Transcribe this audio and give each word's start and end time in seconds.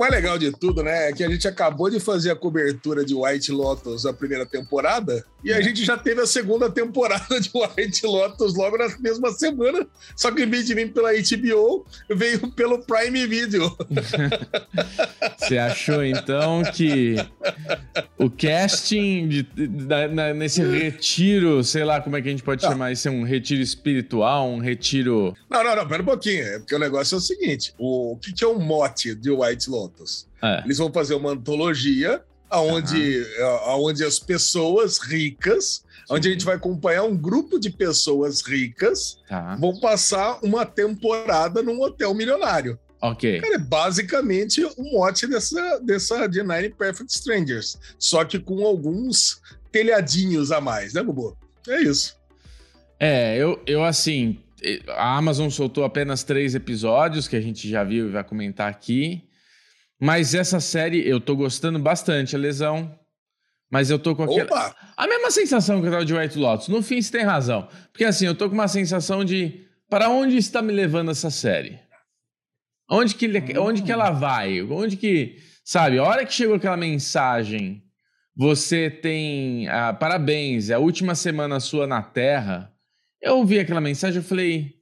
mais 0.00 0.12
legal 0.12 0.38
de 0.38 0.50
tudo, 0.50 0.82
né, 0.82 1.10
é 1.10 1.12
que 1.12 1.22
a 1.22 1.28
gente 1.28 1.46
acabou 1.46 1.90
de 1.90 2.00
fazer 2.00 2.30
a 2.30 2.36
cobertura 2.36 3.04
de 3.04 3.14
White 3.14 3.52
Lotus 3.52 4.06
a 4.06 4.14
primeira 4.14 4.46
temporada 4.46 5.22
e 5.44 5.52
a 5.52 5.60
gente 5.60 5.84
já 5.84 5.96
teve 5.96 6.20
a 6.20 6.26
segunda 6.26 6.70
temporada 6.70 7.40
de 7.40 7.50
White 7.54 8.06
Lotus 8.06 8.54
logo 8.54 8.78
na 8.78 8.88
mesma 8.98 9.30
semana, 9.32 9.86
só 10.16 10.30
que 10.30 10.42
em 10.42 10.48
vez 10.48 10.66
de 10.66 10.74
vir 10.74 10.92
pela 10.92 11.10
HBO, 11.12 11.86
veio 12.10 12.50
pelo 12.52 12.78
Prime 12.78 13.26
Video. 13.26 13.76
Você 15.38 15.58
achou 15.58 16.04
então 16.04 16.62
que 16.74 17.16
o 18.18 18.30
casting 18.30 19.28
de, 19.28 19.42
de, 19.42 20.34
nesse 20.34 20.62
retiro, 20.62 21.62
sei 21.64 21.84
lá 21.84 22.00
como 22.00 22.16
é 22.16 22.22
que 22.22 22.28
a 22.28 22.30
gente 22.30 22.42
pode 22.42 22.62
não. 22.62 22.70
chamar 22.70 22.92
isso, 22.92 23.08
é 23.08 23.10
um 23.10 23.24
retiro 23.24 23.60
espiritual, 23.60 24.48
um 24.48 24.58
retiro. 24.58 25.34
Não, 25.48 25.64
não, 25.64 25.76
não, 25.76 25.88
pera 25.88 26.02
um 26.02 26.06
pouquinho. 26.06 26.42
É 26.42 26.58
porque 26.58 26.74
o 26.74 26.78
negócio 26.78 27.16
é 27.16 27.18
o 27.18 27.20
seguinte: 27.20 27.74
o, 27.78 28.12
o 28.12 28.16
que, 28.16 28.32
que 28.32 28.44
é 28.44 28.46
o 28.46 28.58
mote 28.58 29.14
de 29.14 29.30
White 29.30 29.68
Lotus? 29.68 29.90
Lotus. 29.90 30.28
É. 30.42 30.62
Eles 30.64 30.78
vão 30.78 30.92
fazer 30.92 31.14
uma 31.14 31.30
antologia 31.30 32.22
onde, 32.52 33.24
uhum. 33.38 33.84
onde 33.84 34.04
as 34.04 34.18
pessoas 34.18 34.98
ricas, 34.98 35.84
Sim. 36.06 36.14
onde 36.14 36.28
a 36.28 36.32
gente 36.32 36.44
vai 36.44 36.56
acompanhar 36.56 37.04
um 37.04 37.16
grupo 37.16 37.58
de 37.58 37.70
pessoas 37.70 38.42
ricas, 38.42 39.18
tá. 39.28 39.56
vão 39.56 39.78
passar 39.78 40.38
uma 40.42 40.66
temporada 40.66 41.62
num 41.62 41.80
hotel 41.80 42.14
milionário. 42.14 42.78
Ok. 43.02 43.40
Cara, 43.40 43.54
é 43.54 43.58
basicamente 43.58 44.62
o 44.64 44.82
mote 44.92 45.26
dessa, 45.26 45.78
dessa 45.80 46.26
de 46.26 46.42
Nine 46.42 46.70
Perfect 46.70 47.10
Strangers, 47.12 47.78
só 47.98 48.24
que 48.24 48.38
com 48.38 48.66
alguns 48.66 49.40
telhadinhos 49.72 50.52
a 50.52 50.60
mais, 50.60 50.92
né, 50.92 51.02
Bubu? 51.02 51.36
É 51.66 51.80
isso. 51.80 52.16
É, 52.98 53.38
eu, 53.38 53.62
eu 53.66 53.82
assim, 53.82 54.38
a 54.88 55.16
Amazon 55.16 55.48
soltou 55.48 55.84
apenas 55.84 56.22
três 56.22 56.54
episódios 56.54 57.26
que 57.26 57.36
a 57.36 57.40
gente 57.40 57.68
já 57.68 57.82
viu 57.82 58.08
e 58.08 58.10
vai 58.10 58.22
comentar 58.22 58.68
aqui. 58.68 59.22
Mas 60.00 60.34
essa 60.34 60.60
série 60.60 61.06
eu 61.06 61.20
tô 61.20 61.36
gostando 61.36 61.78
bastante, 61.78 62.34
a 62.34 62.38
lesão. 62.38 62.98
Mas 63.70 63.90
eu 63.90 63.98
tô 63.98 64.16
com 64.16 64.24
aquela. 64.24 64.44
Opa! 64.44 64.74
A 64.96 65.06
mesma 65.06 65.30
sensação 65.30 65.80
que 65.80 65.86
eu 65.86 65.92
tava 65.92 66.04
de 66.04 66.14
White 66.14 66.38
Lotus. 66.38 66.68
No 66.68 66.82
fim, 66.82 67.00
você 67.00 67.12
tem 67.12 67.24
razão. 67.24 67.68
Porque 67.92 68.04
assim, 68.04 68.26
eu 68.26 68.34
tô 68.34 68.48
com 68.48 68.54
uma 68.54 68.66
sensação 68.66 69.24
de. 69.24 69.66
Para 69.88 70.08
onde 70.08 70.36
está 70.36 70.62
me 70.62 70.72
levando 70.72 71.10
essa 71.10 71.30
série? 71.30 71.78
Onde 72.90 73.14
que, 73.14 73.26
hum. 73.26 73.62
onde 73.62 73.82
que 73.82 73.92
ela 73.92 74.10
vai? 74.10 74.62
Onde 74.62 74.96
que. 74.96 75.36
Sabe, 75.64 75.98
a 75.98 76.02
hora 76.02 76.26
que 76.26 76.32
chegou 76.32 76.56
aquela 76.56 76.76
mensagem, 76.76 77.84
você 78.34 78.90
tem. 78.90 79.68
Ah, 79.68 79.92
parabéns, 79.92 80.70
é 80.70 80.74
a 80.74 80.78
última 80.78 81.14
semana 81.14 81.60
sua 81.60 81.86
na 81.86 82.02
Terra. 82.02 82.72
Eu 83.20 83.36
ouvi 83.36 83.58
aquela 83.60 83.80
mensagem 83.80 84.20
e 84.20 84.24
falei. 84.24 84.80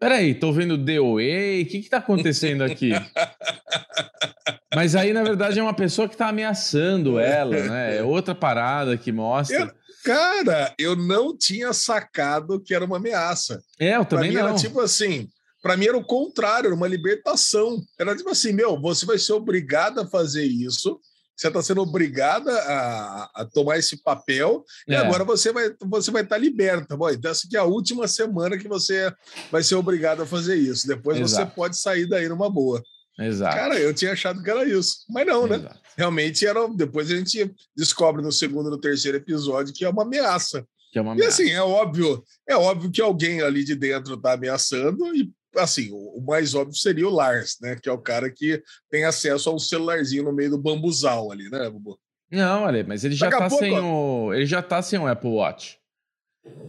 Peraí, 0.00 0.34
tô 0.34 0.52
vendo 0.52 0.78
DOA, 0.78 1.62
o 1.62 1.66
que 1.66 1.82
que 1.82 1.88
tá 1.88 1.98
acontecendo 1.98 2.62
aqui? 2.62 2.92
Mas 4.78 4.94
aí, 4.94 5.12
na 5.12 5.24
verdade, 5.24 5.58
é 5.58 5.62
uma 5.62 5.74
pessoa 5.74 6.08
que 6.08 6.16
tá 6.16 6.28
ameaçando 6.28 7.18
ela, 7.18 7.50
né? 7.64 7.96
É 7.96 8.02
outra 8.04 8.32
parada 8.32 8.96
que 8.96 9.10
mostra. 9.10 9.58
Eu, 9.58 9.70
cara, 10.04 10.72
eu 10.78 10.94
não 10.94 11.36
tinha 11.36 11.72
sacado 11.72 12.60
que 12.60 12.72
era 12.72 12.84
uma 12.84 12.98
ameaça. 12.98 13.60
É, 13.76 13.96
eu 13.96 14.04
também 14.04 14.30
pra 14.30 14.40
mim 14.40 14.46
não. 14.46 14.54
Era 14.54 14.56
tipo 14.56 14.80
assim, 14.80 15.28
para 15.60 15.76
mim 15.76 15.86
era 15.86 15.96
o 15.96 16.04
contrário, 16.04 16.68
era 16.68 16.76
uma 16.76 16.86
libertação. 16.86 17.82
Era 17.98 18.14
tipo 18.14 18.30
assim, 18.30 18.52
meu, 18.52 18.80
você 18.80 19.04
vai 19.04 19.18
ser 19.18 19.32
obrigado 19.32 20.00
a 20.00 20.06
fazer 20.06 20.44
isso 20.44 21.00
você 21.36 21.46
está 21.46 21.62
sendo 21.62 21.82
obrigada 21.82 22.52
a, 22.52 23.30
a, 23.36 23.44
tomar 23.44 23.78
esse 23.78 24.02
papel 24.02 24.64
é. 24.88 24.92
e 24.92 24.96
agora 24.96 25.22
você 25.22 25.52
vai 25.52 25.72
você 25.86 26.10
vai 26.10 26.22
estar 26.22 26.34
tá 26.34 26.40
liberta. 26.40 26.96
Bom, 26.96 27.08
então 27.08 27.30
essa 27.30 27.46
aqui 27.46 27.56
é 27.56 27.60
a 27.60 27.64
última 27.64 28.08
semana 28.08 28.58
que 28.58 28.66
você 28.66 29.12
vai 29.48 29.62
ser 29.62 29.76
obrigado 29.76 30.20
a 30.20 30.26
fazer 30.26 30.56
isso. 30.56 30.88
Depois 30.88 31.16
Exato. 31.16 31.48
você 31.48 31.54
pode 31.54 31.78
sair 31.78 32.06
daí 32.06 32.28
numa 32.28 32.50
boa. 32.50 32.82
Exato. 33.18 33.56
Cara, 33.56 33.78
eu 33.78 33.92
tinha 33.92 34.12
achado 34.12 34.42
que 34.42 34.50
era 34.50 34.64
isso, 34.64 35.04
mas 35.08 35.26
não, 35.26 35.46
né? 35.46 35.56
Exato. 35.56 35.80
Realmente 35.96 36.46
era. 36.46 36.68
Depois 36.68 37.10
a 37.10 37.16
gente 37.16 37.52
descobre 37.76 38.22
no 38.22 38.30
segundo 38.30 38.68
e 38.68 38.70
no 38.70 38.80
terceiro 38.80 39.16
episódio 39.16 39.74
que 39.74 39.84
é 39.84 39.88
uma 39.88 40.04
ameaça. 40.04 40.64
Que 40.92 40.98
é 40.98 41.02
uma 41.02 41.12
ameaça. 41.12 41.42
E 41.42 41.46
assim, 41.46 41.52
é 41.52 41.62
óbvio, 41.62 42.22
é 42.48 42.56
óbvio 42.56 42.90
que 42.90 43.02
alguém 43.02 43.42
ali 43.42 43.64
de 43.64 43.74
dentro 43.74 44.14
está 44.14 44.34
ameaçando 44.34 45.14
e 45.14 45.30
assim, 45.56 45.90
o, 45.92 46.20
mais 46.20 46.54
óbvio 46.54 46.76
seria 46.76 47.08
o 47.08 47.12
Lars, 47.12 47.56
né? 47.60 47.76
Que 47.76 47.88
é 47.88 47.92
o 47.92 47.98
cara 47.98 48.30
que 48.30 48.62
tem 48.90 49.04
acesso 49.04 49.50
a 49.50 49.54
um 49.54 49.58
celularzinho 49.58 50.22
no 50.22 50.32
meio 50.32 50.50
do 50.50 50.58
bambuzal 50.58 51.32
ali, 51.32 51.50
né, 51.50 51.68
Bubu? 51.68 51.98
Não, 52.30 52.64
olha, 52.64 52.84
mas 52.84 53.04
ele 53.04 53.14
já 53.14 53.30
tá 53.30 53.48
pouco, 53.48 53.64
sem 53.64 53.78
o. 53.78 54.34
Ele 54.34 54.46
já 54.46 54.62
tá 54.62 54.82
sem 54.82 54.98
o 54.98 55.06
Apple 55.06 55.30
Watch. 55.30 55.78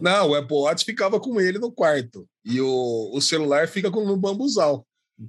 Não, 0.00 0.30
o 0.30 0.34
Apple 0.34 0.56
Watch 0.56 0.84
ficava 0.84 1.20
com 1.20 1.40
ele 1.40 1.58
no 1.58 1.70
quarto. 1.70 2.26
E 2.44 2.60
o, 2.60 3.10
o 3.14 3.20
celular 3.20 3.68
fica 3.68 3.90
com, 3.90 4.04
no 4.04 4.16
bambuzal. 4.16 4.86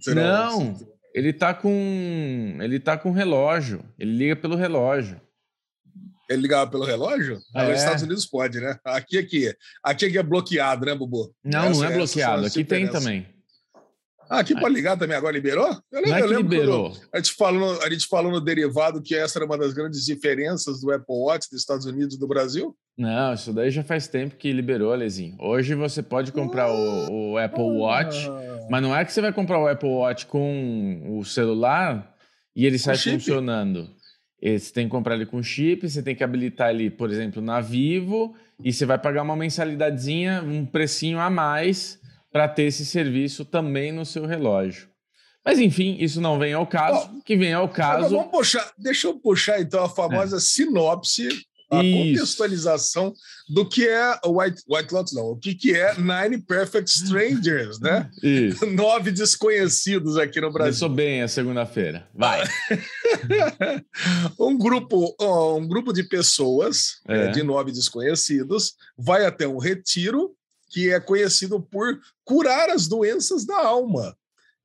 Não, 0.07 0.77
ele 1.13 1.33
tá 1.33 1.53
com. 1.53 2.57
Ele 2.61 2.79
tá 2.79 2.97
com 2.97 3.11
relógio. 3.11 3.83
Ele 3.99 4.11
liga 4.11 4.35
pelo 4.35 4.55
relógio. 4.55 5.19
Ele 6.29 6.43
ligava 6.43 6.69
pelo 6.71 6.85
relógio? 6.85 7.39
Ah, 7.53 7.63
é. 7.63 7.71
Nos 7.71 7.79
Estados 7.79 8.03
Unidos 8.03 8.25
pode, 8.25 8.59
né? 8.59 8.79
Aqui 8.85 9.17
aqui. 9.17 9.53
Aqui 9.83 10.17
é 10.17 10.23
bloqueado, 10.23 10.85
né, 10.85 10.95
Bubu? 10.95 11.35
Não, 11.43 11.65
essa, 11.65 11.79
não 11.81 11.83
é 11.83 11.93
bloqueado. 11.93 12.45
Aqui 12.45 12.63
tem 12.63 12.87
também. 12.87 13.27
Ah, 14.31 14.39
aqui 14.39 14.57
pode 14.57 14.73
ligar 14.73 14.97
também 14.97 15.17
agora 15.17 15.35
liberou? 15.35 15.67
Eu, 15.91 16.01
Não 16.03 16.15
é 16.15 16.21
que 16.21 16.33
liberou. 16.33 16.93
a, 17.13 17.17
gente 17.17 17.33
falou, 17.33 17.81
a 17.81 17.89
gente 17.89 18.07
falou 18.07 18.31
no 18.31 18.39
derivado 18.39 19.01
que 19.01 19.13
essa 19.13 19.37
era 19.37 19.45
uma 19.45 19.57
das 19.57 19.73
grandes 19.73 20.05
diferenças 20.05 20.79
do 20.79 20.89
Apple 20.89 21.13
Watch 21.13 21.49
dos 21.51 21.59
Estados 21.59 21.85
Unidos 21.85 22.15
e 22.15 22.19
do 22.19 22.29
Brasil. 22.29 22.73
Não, 22.97 23.33
isso 23.33 23.51
daí 23.51 23.69
já 23.69 23.83
faz 23.83 24.07
tempo 24.07 24.37
que 24.37 24.53
liberou, 24.53 24.93
Alezinho. 24.93 25.35
Hoje 25.37 25.75
você 25.75 26.01
pode 26.01 26.31
comprar 26.31 26.67
ah, 26.67 26.73
o, 26.73 27.33
o, 27.33 27.37
Apple 27.37 27.61
Watch, 27.61 28.29
ah, 28.29 28.67
mas 28.69 28.81
não 28.81 28.95
é 28.95 29.03
que 29.03 29.11
você 29.11 29.19
vai 29.19 29.33
comprar 29.33 29.59
o 29.59 29.67
Apple 29.67 29.89
Watch 29.89 30.25
com 30.27 31.19
o 31.19 31.25
celular 31.25 32.15
e 32.55 32.65
ele 32.65 32.79
sai 32.79 32.95
funcionando. 32.95 33.89
Você 34.41 34.71
tem 34.71 34.85
que 34.85 34.91
comprar 34.91 35.15
ele 35.15 35.25
com 35.25 35.43
chip, 35.43 35.89
você 35.89 36.01
tem 36.01 36.15
que 36.15 36.23
habilitar 36.23 36.69
ele, 36.69 36.89
por 36.89 37.11
exemplo, 37.11 37.41
na 37.41 37.59
Vivo, 37.59 38.33
e 38.63 38.71
você 38.71 38.85
vai 38.85 38.97
pagar 38.97 39.23
uma 39.23 39.35
mensalidadezinha, 39.35 40.41
um 40.41 40.65
precinho 40.65 41.19
a 41.19 41.29
mais 41.29 41.99
para 42.31 42.47
ter 42.47 42.63
esse 42.63 42.85
serviço 42.85 43.43
também 43.43 43.91
no 43.91 44.05
seu 44.05 44.25
relógio. 44.25 44.89
Mas 45.43 45.59
enfim, 45.59 45.97
isso 45.99 46.21
não 46.21 46.37
vem 46.37 46.53
ao 46.53 46.67
caso. 46.67 47.07
Bom, 47.07 47.21
que 47.21 47.35
vem 47.35 47.53
ao 47.53 47.67
caso. 47.67 48.15
Vamos 48.15 48.31
puxar, 48.31 48.71
deixa 48.77 49.07
eu 49.07 49.19
puxar 49.19 49.59
então 49.59 49.83
a 49.83 49.89
famosa 49.89 50.37
é. 50.37 50.39
sinopse, 50.39 51.27
a 51.71 51.81
isso. 51.83 51.97
contextualização 51.97 53.13
do 53.49 53.67
que 53.67 53.87
é 53.87 54.19
o 54.25 54.39
White, 54.39 54.61
White 54.69 54.93
Lotus, 54.93 55.13
não, 55.13 55.31
o 55.31 55.37
que, 55.37 55.55
que 55.55 55.73
é 55.73 55.95
Nine 55.95 56.41
Perfect 56.41 56.91
Strangers, 56.91 57.79
né? 57.79 58.09
Isso. 58.21 58.65
Nove 58.71 59.11
desconhecidos 59.11 60.17
aqui 60.17 60.41
no 60.41 60.51
Brasil. 60.51 60.71
Começou 60.71 60.89
bem 60.89 61.21
a 61.21 61.27
segunda-feira. 61.27 62.07
Vai. 62.13 62.43
um 64.37 64.57
grupo, 64.57 65.15
um 65.19 65.67
grupo 65.67 65.93
de 65.93 66.03
pessoas, 66.03 66.99
é. 67.07 67.29
de 67.29 67.41
nove 67.41 67.71
desconhecidos, 67.71 68.75
vai 68.97 69.25
até 69.25 69.47
um 69.47 69.57
retiro 69.57 70.35
que 70.71 70.89
é 70.89 70.99
conhecido 70.99 71.61
por 71.61 71.99
curar 72.23 72.69
as 72.69 72.87
doenças 72.87 73.45
da 73.45 73.57
alma. 73.57 74.17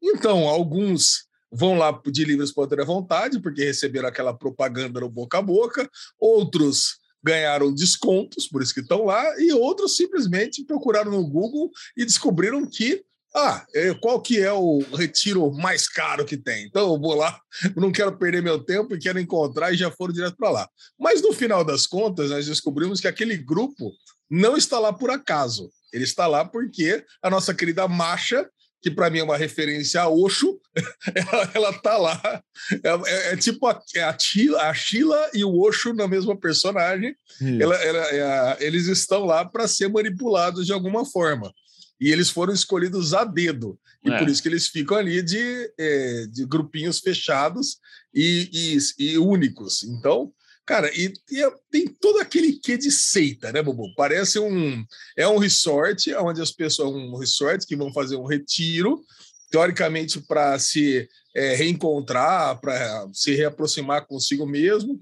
Então, 0.03 0.49
alguns 0.49 1.27
vão 1.51 1.77
lá 1.77 2.01
de 2.07 2.25
livre 2.25 2.45
espontânea 2.45 2.85
vontade, 2.85 3.41
porque 3.41 3.65
receberam 3.65 4.09
aquela 4.09 4.33
propaganda 4.33 5.01
no 5.01 5.09
boca 5.09 5.39
a 5.39 5.43
boca, 5.43 5.91
outros 6.19 6.99
ganharam 7.23 7.75
descontos, 7.75 8.47
por 8.47 8.63
isso 8.63 8.73
que 8.73 8.81
estão 8.81 9.05
lá, 9.05 9.25
e 9.41 9.53
outros 9.53 9.97
simplesmente 9.97 10.65
procuraram 10.65 11.11
no 11.11 11.27
Google 11.27 11.71
e 11.97 12.05
descobriram 12.05 12.65
que 12.69 13.05
ah, 13.35 13.67
é, 13.75 13.93
qual 13.93 14.21
que 14.23 14.41
é 14.41 14.51
o 14.51 14.79
retiro 14.95 15.53
mais 15.53 15.87
caro 15.87 16.25
que 16.25 16.39
tem? 16.39 16.65
Então 16.65 16.95
eu 16.95 16.99
vou 16.99 17.15
lá, 17.15 17.39
não 17.77 17.93
quero 17.93 18.17
perder 18.17 18.43
meu 18.43 18.59
tempo 18.59 18.95
e 18.95 18.99
quero 18.99 19.21
encontrar 19.21 19.73
e 19.73 19.77
já 19.77 19.91
foram 19.91 20.15
direto 20.15 20.37
para 20.37 20.51
lá. 20.51 20.69
Mas 20.99 21.21
no 21.21 21.35
final 21.35 21.63
das 21.63 21.87
contas, 21.87 22.31
nós 22.31 22.47
descobrimos 22.47 22.99
que 22.99 23.09
aquele 23.09 23.37
grupo 23.37 23.93
não 24.31 24.57
está 24.57 24.79
lá 24.79 24.91
por 24.91 25.11
acaso. 25.11 25.71
Ele 25.97 26.05
está 26.05 26.27
lá 26.27 26.45
porque 26.45 27.03
a 27.23 27.31
nossa 27.31 27.55
querida 27.55 27.89
Masha, 27.89 28.47
que 28.83 28.91
para 28.91 29.09
mim 29.09 29.21
é 29.21 29.25
uma 29.25 29.37
referência 29.37 30.03
a 30.03 30.09
Osho, 30.09 30.61
ela, 31.15 31.51
ela 31.55 31.73
tá 31.73 31.97
lá. 31.97 32.43
É, 32.85 32.89
é, 32.89 33.33
é 33.33 33.37
tipo 33.37 33.67
a, 33.67 33.83
é 33.95 34.03
a, 34.03 34.17
Sheila, 34.17 34.63
a 34.63 34.75
Sheila 34.75 35.31
e 35.33 35.43
o 35.43 35.59
Osho 35.59 35.95
na 35.95 36.07
mesma 36.07 36.39
personagem. 36.39 37.17
Ela, 37.59 37.75
ela, 37.77 38.07
é 38.11 38.57
eles 38.61 38.87
estão 38.87 39.25
lá 39.25 39.43
para 39.43 39.67
ser 39.67 39.89
manipulados 39.89 40.67
de 40.67 40.73
alguma 40.73 41.05
forma. 41.07 41.51
E 41.99 42.13
eles 42.13 42.29
foram 42.29 42.53
escolhidos 42.53 43.15
a 43.15 43.25
dedo. 43.25 43.81
E 44.05 44.11
é. 44.11 44.19
por 44.19 44.29
isso 44.29 44.43
que 44.43 44.49
eles 44.49 44.69
ficam 44.69 44.99
ali 44.99 45.23
de, 45.23 45.73
é, 45.79 46.27
de 46.27 46.45
grupinhos 46.45 47.01
fechados 47.01 47.79
e, 48.15 48.51
e, 48.99 49.05
e 49.13 49.19
únicos. 49.19 49.83
Então, 49.83 50.31
Cara, 50.67 50.91
e, 50.93 51.13
e, 51.31 51.43
é, 51.43 51.51
tem 51.71 51.87
todo 51.87 52.19
aquele 52.19 52.55
quê 52.55 52.77
de 52.77 52.91
seita, 52.91 53.53
né, 53.53 53.63
Bobo? 53.63 53.95
Parece 53.95 54.41
um. 54.41 54.85
É 55.17 55.27
um 55.29 55.39
resort, 55.39 56.13
onde 56.17 56.43
as 56.43 56.51
pessoas. 56.51 56.93
Um 56.93 57.17
resort 57.17 57.65
que 57.65 57.77
vão 57.77 57.93
fazer 57.93 58.17
um 58.17 58.27
retiro, 58.27 59.01
teoricamente, 59.49 60.21
para 60.21 60.59
se 60.59 61.09
é, 61.35 61.55
reencontrar, 61.55 62.61
para 62.61 63.09
se 63.13 63.33
reaproximar 63.35 64.07
consigo 64.07 64.45
mesmo, 64.45 65.01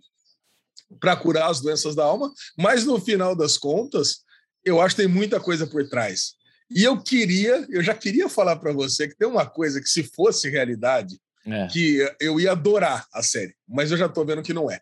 para 1.00 1.16
curar 1.16 1.50
as 1.50 1.62
doenças 1.62 1.94
da 1.94 2.05
alma, 2.05 2.31
mas 2.58 2.84
no 2.84 3.00
final 3.00 3.34
das 3.34 3.56
contas, 3.56 4.19
eu 4.62 4.82
acho 4.82 4.94
que 4.94 5.02
tem 5.02 5.10
muita 5.10 5.40
coisa 5.40 5.67
por 5.67 5.88
trás. 5.88 6.34
E 6.70 6.82
eu 6.82 7.00
queria, 7.02 7.67
eu 7.70 7.82
já 7.82 7.94
queria 7.94 8.28
falar 8.28 8.56
para 8.56 8.72
você 8.72 9.08
que 9.08 9.17
tem 9.17 9.28
uma 9.28 9.46
coisa 9.46 9.81
que, 9.81 9.88
se 9.88 10.02
fosse 10.02 10.50
realidade, 10.50 11.19
é. 11.46 11.67
que 11.69 12.06
eu 12.20 12.38
ia 12.38 12.52
adorar 12.52 13.06
a 13.12 13.22
série, 13.22 13.55
mas 13.67 13.90
eu 13.90 13.96
já 13.96 14.08
tô 14.08 14.25
vendo 14.25 14.43
que 14.43 14.52
não 14.52 14.70
é. 14.70 14.81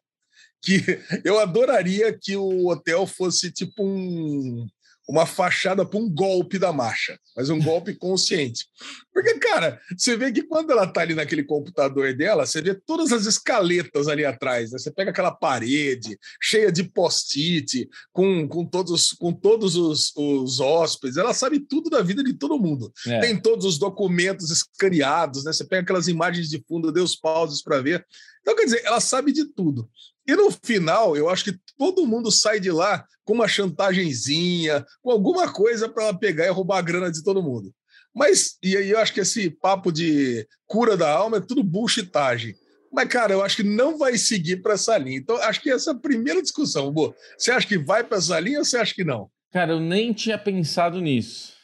Que 0.63 0.81
eu 1.25 1.39
adoraria 1.39 2.17
que 2.17 2.37
o 2.37 2.69
hotel 2.69 3.07
fosse 3.07 3.51
tipo 3.51 3.85
um 3.85 4.67
uma 5.09 5.27
fachada 5.27 5.85
para 5.85 5.99
um 5.99 6.09
golpe 6.09 6.59
da 6.59 6.73
marcha, 6.73 7.19
mas 7.37 7.51
um 7.51 7.61
golpe 7.61 7.95
consciente. 7.95 8.67
Porque, 9.13 9.35
cara, 9.39 9.81
você 9.97 10.17
vê 10.17 10.31
que 10.31 10.43
quando 10.43 10.71
ela 10.71 10.87
tá 10.87 11.01
ali 11.01 11.15
naquele 11.15 11.43
computador 11.43 12.15
dela, 12.15 12.47
você 12.47 12.63
vê 12.63 12.75
todas 12.75 13.13
as 13.13 13.27
escaletas 13.27 14.07
ali 14.07 14.25
atrás, 14.25 14.71
né? 14.71 14.79
Você 14.79 14.91
pega 14.91 15.11
aquela 15.11 15.33
parede 15.33 16.19
cheia 16.41 16.71
de 16.71 16.85
post-it, 16.85 17.89
com, 18.13 18.47
com 18.47 18.65
todos, 18.65 19.13
com 19.13 19.33
todos 19.33 19.77
os, 19.77 20.13
os 20.17 20.61
hóspedes, 20.61 21.17
ela 21.17 21.35
sabe 21.35 21.59
tudo 21.61 21.91
da 21.91 22.01
vida 22.01 22.23
de 22.23 22.35
todo 22.35 22.59
mundo. 22.59 22.93
É. 23.07 23.21
Tem 23.21 23.41
todos 23.41 23.65
os 23.65 23.79
documentos 23.79 24.51
escaneados, 24.51 25.45
né? 25.45 25.53
Você 25.53 25.65
pega 25.65 25.83
aquelas 25.83 26.09
imagens 26.09 26.49
de 26.49 26.63
fundo, 26.67 26.93
deu 26.93 27.05
os 27.05 27.17
pauses 27.17 27.63
para 27.63 27.83
ver. 27.83 28.07
Então, 28.41 28.57
quer 28.57 28.65
dizer, 28.65 28.83
ela 28.85 29.01
sabe 29.01 29.33
de 29.33 29.45
tudo. 29.47 29.89
E 30.27 30.35
no 30.37 30.51
final, 30.65 31.17
eu 31.17 31.29
acho 31.29 31.45
que 31.45 31.59
todo 31.77 32.07
mundo 32.07 32.31
sai 32.31 32.61
de 32.61 32.71
lá 32.71 33.05
com 33.25 33.33
uma 33.33 33.49
chantagemzinha, 33.49 34.85
com 35.01 35.11
alguma 35.11 35.53
coisa 35.53 35.89
para 35.89 36.05
ela 36.05 36.19
pegar 36.19 36.47
e 36.47 36.51
roubar 36.51 36.79
a 36.79 36.83
grana 36.83 37.11
de 37.11 37.23
todo 37.23 37.43
mundo. 37.43 37.73
Mas, 38.15 38.57
e 38.63 38.77
aí 38.77 38.91
eu 38.91 38.99
acho 38.99 39.13
que 39.13 39.21
esse 39.21 39.51
papo 39.51 39.91
de 39.91 40.47
cura 40.67 40.97
da 40.97 41.11
alma 41.11 41.39
é 41.39 41.41
tudo 41.41 41.65
bullshitagem. 41.65 42.55
Mas, 42.93 43.09
cara, 43.09 43.33
eu 43.33 43.43
acho 43.43 43.57
que 43.57 43.63
não 43.63 43.97
vai 43.97 44.19
seguir 44.19 44.61
para 44.61 44.75
essa 44.75 44.99
linha. 44.99 45.17
Então, 45.17 45.37
acho 45.37 45.63
que 45.63 45.71
essa 45.71 45.91
é 45.91 45.95
a 45.95 45.99
primeira 45.99 46.43
discussão. 46.43 46.93
Bo, 46.93 47.15
você 47.39 47.51
acha 47.51 47.67
que 47.67 47.79
vai 47.79 48.05
para 48.05 48.19
essa 48.19 48.39
linha 48.39 48.59
ou 48.59 48.65
você 48.65 48.77
acha 48.77 48.95
que 48.95 49.03
não? 49.03 49.31
Cara, 49.51 49.73
eu 49.73 49.81
nem 49.81 50.13
tinha 50.13 50.37
pensado 50.37 51.01
nisso. 51.01 51.55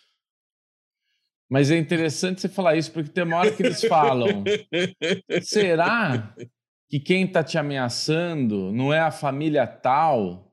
Mas 1.50 1.70
é 1.70 1.76
interessante 1.76 2.40
você 2.40 2.48
falar 2.48 2.76
isso, 2.76 2.92
porque 2.92 3.10
tem 3.10 3.24
uma 3.24 3.38
hora 3.38 3.50
que 3.50 3.62
eles 3.62 3.82
falam: 3.84 4.44
será 5.42 6.34
que 6.88 6.98
quem 6.98 7.24
está 7.24 7.44
te 7.44 7.58
ameaçando 7.58 8.72
não 8.72 8.92
é 8.92 9.00
a 9.00 9.10
família 9.10 9.66
tal? 9.66 10.52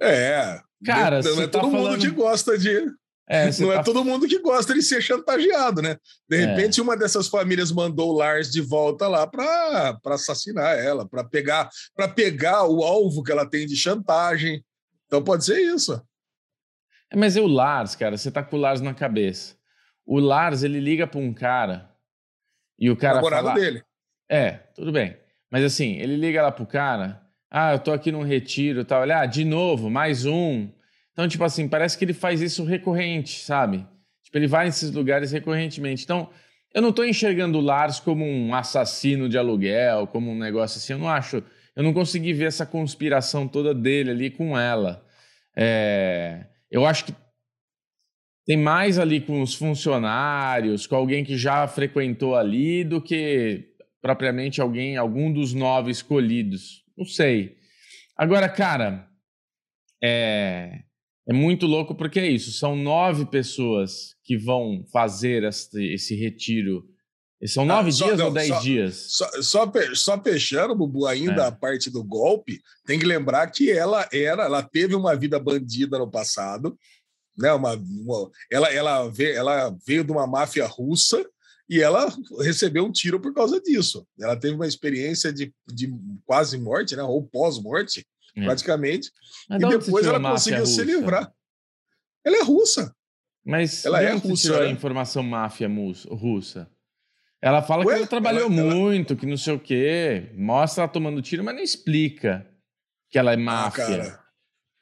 É. 0.00 0.60
Cara, 0.84 1.20
não 1.22 1.42
é 1.42 1.46
tá 1.46 1.60
todo 1.60 1.70
falando... 1.70 1.90
mundo 1.90 2.00
que 2.00 2.10
gosta 2.10 2.58
de. 2.58 2.86
É, 3.26 3.50
não 3.58 3.72
é 3.72 3.76
tá... 3.76 3.80
é 3.80 3.84
todo 3.84 4.04
mundo 4.04 4.26
que 4.26 4.38
gosta 4.38 4.74
de 4.74 4.82
ser 4.82 5.02
chantageado, 5.02 5.80
né? 5.80 5.96
De 6.28 6.36
é. 6.36 6.46
repente, 6.46 6.80
é. 6.80 6.82
uma 6.82 6.96
dessas 6.96 7.28
famílias 7.28 7.70
mandou 7.70 8.10
o 8.10 8.16
Lars 8.16 8.50
de 8.50 8.60
volta 8.60 9.06
lá 9.06 9.26
para 9.26 9.98
assassinar 10.06 10.78
ela, 10.78 11.08
para 11.08 11.24
pegar, 11.24 11.68
pegar 12.14 12.64
o 12.64 12.82
alvo 12.82 13.22
que 13.22 13.32
ela 13.32 13.48
tem 13.48 13.66
de 13.66 13.76
chantagem. 13.76 14.64
Então 15.06 15.22
pode 15.22 15.44
ser 15.44 15.60
isso. 15.60 16.00
É, 17.10 17.16
mas 17.16 17.36
é 17.36 17.40
o 17.40 17.46
Lars, 17.46 17.94
cara, 17.94 18.16
você 18.16 18.30
tá 18.30 18.42
com 18.42 18.56
o 18.56 18.60
Lars 18.60 18.80
na 18.80 18.94
cabeça. 18.94 19.56
O 20.06 20.18
Lars, 20.18 20.62
ele 20.62 20.80
liga 20.80 21.06
para 21.06 21.20
um 21.20 21.32
cara 21.32 21.90
e 22.78 22.90
o 22.90 22.96
cara. 22.96 23.14
O 23.14 23.16
namorado 23.16 23.48
fala... 23.48 23.60
dele. 23.60 23.82
É, 24.28 24.52
tudo 24.74 24.92
bem. 24.92 25.23
Mas 25.54 25.62
assim, 25.62 25.98
ele 26.00 26.16
liga 26.16 26.42
lá 26.42 26.50
pro 26.50 26.66
cara, 26.66 27.22
ah, 27.48 27.74
eu 27.74 27.78
tô 27.78 27.92
aqui 27.92 28.10
num 28.10 28.24
retiro 28.24 28.80
e 28.80 28.84
tal. 28.84 29.02
Olha, 29.02 29.20
ah, 29.20 29.26
de 29.26 29.44
novo, 29.44 29.88
mais 29.88 30.26
um. 30.26 30.68
Então, 31.12 31.28
tipo 31.28 31.44
assim, 31.44 31.68
parece 31.68 31.96
que 31.96 32.04
ele 32.04 32.12
faz 32.12 32.42
isso 32.42 32.64
recorrente, 32.64 33.38
sabe? 33.38 33.86
Tipo, 34.24 34.36
ele 34.36 34.48
vai 34.48 34.64
nesses 34.66 34.90
lugares 34.90 35.30
recorrentemente. 35.30 36.02
Então, 36.02 36.28
eu 36.74 36.82
não 36.82 36.92
tô 36.92 37.04
enxergando 37.04 37.58
o 37.58 37.60
Lars 37.60 38.00
como 38.00 38.26
um 38.26 38.52
assassino 38.52 39.28
de 39.28 39.38
aluguel, 39.38 40.08
como 40.08 40.28
um 40.28 40.36
negócio 40.36 40.78
assim. 40.78 40.94
Eu 40.94 40.98
não 40.98 41.08
acho. 41.08 41.40
Eu 41.76 41.84
não 41.84 41.92
consegui 41.92 42.32
ver 42.32 42.46
essa 42.46 42.66
conspiração 42.66 43.46
toda 43.46 43.72
dele 43.72 44.10
ali 44.10 44.30
com 44.30 44.58
ela. 44.58 45.06
É, 45.56 46.46
eu 46.68 46.84
acho 46.84 47.04
que 47.04 47.14
tem 48.44 48.56
mais 48.56 48.98
ali 48.98 49.20
com 49.20 49.40
os 49.40 49.54
funcionários, 49.54 50.84
com 50.84 50.96
alguém 50.96 51.24
que 51.24 51.38
já 51.38 51.64
frequentou 51.68 52.34
ali, 52.34 52.82
do 52.82 53.00
que 53.00 53.72
propriamente 54.04 54.60
alguém, 54.60 54.98
algum 54.98 55.32
dos 55.32 55.54
nove 55.54 55.90
escolhidos. 55.90 56.84
Não 56.94 57.06
sei. 57.06 57.56
Agora, 58.14 58.50
cara, 58.50 59.08
é, 60.02 60.80
é 61.26 61.32
muito 61.32 61.64
louco 61.64 61.94
porque 61.94 62.20
é 62.20 62.28
isso. 62.28 62.52
São 62.52 62.76
nove 62.76 63.24
pessoas 63.24 64.14
que 64.22 64.36
vão 64.36 64.84
fazer 64.92 65.42
esse, 65.44 65.82
esse 65.94 66.14
retiro. 66.14 66.84
São 67.46 67.64
nove 67.64 67.88
ah, 67.88 67.92
só, 67.92 68.04
dias 68.04 68.18
não, 68.18 68.26
ou 68.26 68.32
dez 68.32 68.48
só, 68.48 68.60
dias? 68.60 69.06
Só, 69.08 69.42
só, 69.42 69.72
só 69.94 70.22
fechando, 70.22 70.76
Bubu, 70.76 71.06
ainda 71.06 71.44
é. 71.44 71.46
a 71.46 71.52
parte 71.52 71.90
do 71.90 72.04
golpe, 72.04 72.60
tem 72.84 72.98
que 72.98 73.06
lembrar 73.06 73.46
que 73.46 73.70
ela 73.70 74.06
era, 74.12 74.44
ela 74.44 74.62
teve 74.62 74.94
uma 74.94 75.16
vida 75.16 75.38
bandida 75.38 75.98
no 75.98 76.10
passado, 76.10 76.78
né? 77.38 77.50
Uma, 77.54 77.72
uma 77.72 78.30
ela, 78.52 78.70
ela, 78.70 79.08
veio, 79.08 79.34
ela 79.34 79.74
veio 79.86 80.04
de 80.04 80.12
uma 80.12 80.26
máfia 80.26 80.66
russa 80.66 81.24
e 81.68 81.80
ela 81.80 82.12
recebeu 82.40 82.84
um 82.84 82.92
tiro 82.92 83.20
por 83.20 83.32
causa 83.32 83.60
disso. 83.60 84.06
Ela 84.20 84.36
teve 84.36 84.54
uma 84.54 84.66
experiência 84.66 85.32
de, 85.32 85.52
de 85.66 85.92
quase 86.24 86.58
morte, 86.58 86.94
né? 86.94 87.02
ou 87.02 87.22
pós-morte, 87.22 88.06
é. 88.36 88.44
praticamente, 88.44 89.10
Mas 89.48 89.62
e 89.62 89.68
depois 89.68 90.06
ela 90.06 90.20
conseguiu 90.20 90.66
se 90.66 90.82
livrar. 90.84 91.32
Ela 92.24 92.38
é 92.38 92.42
russa. 92.42 92.94
Mas 93.44 93.84
ela 93.84 94.02
é 94.02 94.12
russa. 94.12 94.42
Tirou 94.42 94.60
né? 94.60 94.66
a 94.66 94.70
informação 94.70 95.22
máfia 95.22 95.68
russa? 96.08 96.68
Ela 97.40 97.62
fala 97.62 97.84
Ué, 97.84 97.92
que 97.92 97.98
ela 97.98 98.06
trabalhou 98.06 98.50
ela, 98.50 98.50
muito, 98.50 99.12
ela... 99.12 99.20
que 99.20 99.26
não 99.26 99.36
sei 99.36 99.54
o 99.54 99.60
quê. 99.60 100.30
Mostra 100.34 100.84
ela 100.84 100.92
tomando 100.92 101.20
tiro, 101.20 101.44
mas 101.44 101.54
não 101.54 101.62
explica 101.62 102.46
que 103.10 103.18
ela 103.18 103.32
é 103.32 103.34
ah, 103.34 103.38
máfia. 103.38 104.02
Ah, 104.02 104.24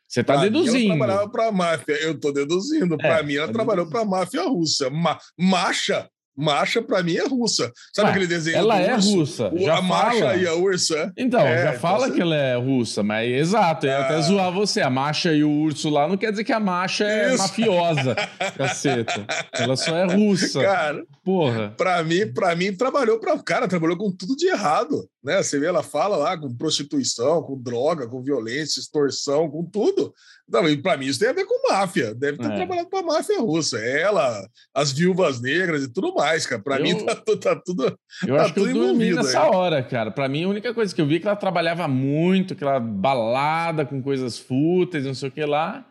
você 0.06 0.20
está 0.20 0.36
deduzindo. 0.36 0.78
Mim, 0.78 0.86
ela 0.86 0.96
trabalhava 0.96 1.30
para 1.30 1.46
a 1.48 1.52
máfia. 1.52 1.92
Eu 2.02 2.12
estou 2.12 2.32
deduzindo. 2.32 2.94
É, 2.94 2.98
para 2.98 3.22
mim, 3.22 3.34
ela 3.34 3.48
tá 3.48 3.52
trabalhou 3.52 3.88
para 3.88 4.02
a 4.02 4.04
máfia 4.04 4.42
russa. 4.44 4.88
Ma 4.90 5.18
macha 5.36 6.08
Marcha, 6.36 6.80
para 6.80 7.02
mim, 7.02 7.16
é 7.16 7.26
russa. 7.26 7.70
Sabe 7.94 8.10
aquele 8.10 8.26
desenho? 8.26 8.56
Ela 8.56 8.80
é 8.80 8.94
russa. 8.94 9.52
O, 9.52 9.58
já 9.58 9.76
a 9.76 9.82
Marcha 9.82 10.36
e 10.36 10.46
a 10.46 10.54
ursa. 10.54 11.12
Então, 11.16 11.40
é, 11.40 11.72
já 11.72 11.78
fala 11.78 12.06
então, 12.06 12.16
que 12.16 12.22
ela 12.22 12.34
é 12.34 12.56
russa, 12.56 13.02
mas 13.02 13.30
exato. 13.30 13.86
Eu 13.86 13.98
ah. 13.98 14.00
até 14.00 14.22
zoar 14.22 14.50
você. 14.50 14.80
A 14.80 14.88
Marcha 14.88 15.32
e 15.32 15.44
o 15.44 15.50
urso 15.50 15.90
lá 15.90 16.08
não 16.08 16.16
quer 16.16 16.30
dizer 16.30 16.44
que 16.44 16.52
a 16.52 16.60
Marcha 16.60 17.04
é 17.04 17.34
Isso. 17.34 17.38
mafiosa, 17.42 18.16
caceta. 18.56 19.26
Ela 19.52 19.76
só 19.76 19.94
é 19.94 20.04
russa. 20.14 20.62
Cara, 20.62 21.04
porra. 21.22 21.74
Pra 21.76 22.02
mim, 22.02 22.32
pra 22.32 22.56
mim, 22.56 22.74
trabalhou 22.74 23.20
pra. 23.20 23.38
Cara, 23.42 23.68
trabalhou 23.68 23.96
com 23.96 24.10
tudo 24.10 24.34
de 24.34 24.46
errado. 24.46 25.06
Né? 25.22 25.42
Você 25.42 25.58
vê, 25.58 25.66
ela 25.66 25.82
fala 25.82 26.16
lá 26.16 26.36
com 26.36 26.54
prostituição, 26.54 27.42
com 27.42 27.60
droga, 27.60 28.08
com 28.08 28.22
violência, 28.22 28.80
extorsão, 28.80 29.48
com 29.50 29.64
tudo. 29.64 30.12
Não, 30.52 30.68
e 30.68 30.76
para 30.76 30.98
mim 30.98 31.06
isso 31.06 31.18
tem 31.18 31.30
a 31.30 31.32
ver 31.32 31.46
com 31.46 31.72
máfia. 31.72 32.14
Deve 32.14 32.36
ter 32.36 32.52
é. 32.52 32.56
trabalhado 32.56 32.90
com 32.90 32.98
a 32.98 33.02
máfia 33.02 33.40
russa. 33.40 33.78
Ela, 33.78 34.46
as 34.74 34.92
viúvas 34.92 35.40
negras 35.40 35.84
e 35.84 35.90
tudo 35.90 36.14
mais, 36.14 36.44
cara. 36.44 36.60
Para 36.60 36.78
mim 36.78 36.94
tá, 37.06 37.16
tá, 37.40 37.56
tudo. 37.64 37.98
Eu 38.26 38.36
tá 38.36 38.42
acho 38.42 38.54
tudo 38.54 38.70
que 38.70 38.76
eu 38.76 38.86
dormi 38.86 39.14
nessa 39.14 39.42
aí. 39.42 39.48
hora, 39.48 39.82
cara. 39.82 40.10
Para 40.10 40.28
mim 40.28 40.44
a 40.44 40.48
única 40.48 40.74
coisa 40.74 40.94
que 40.94 41.00
eu 41.00 41.06
vi 41.06 41.16
é 41.16 41.20
que 41.20 41.26
ela 41.26 41.36
trabalhava 41.36 41.88
muito, 41.88 42.52
aquela 42.52 42.78
balada 42.78 43.86
com 43.86 44.02
coisas 44.02 44.38
fúteis, 44.38 45.06
não 45.06 45.14
sei 45.14 45.30
o 45.30 45.32
que 45.32 45.42
lá. 45.42 45.86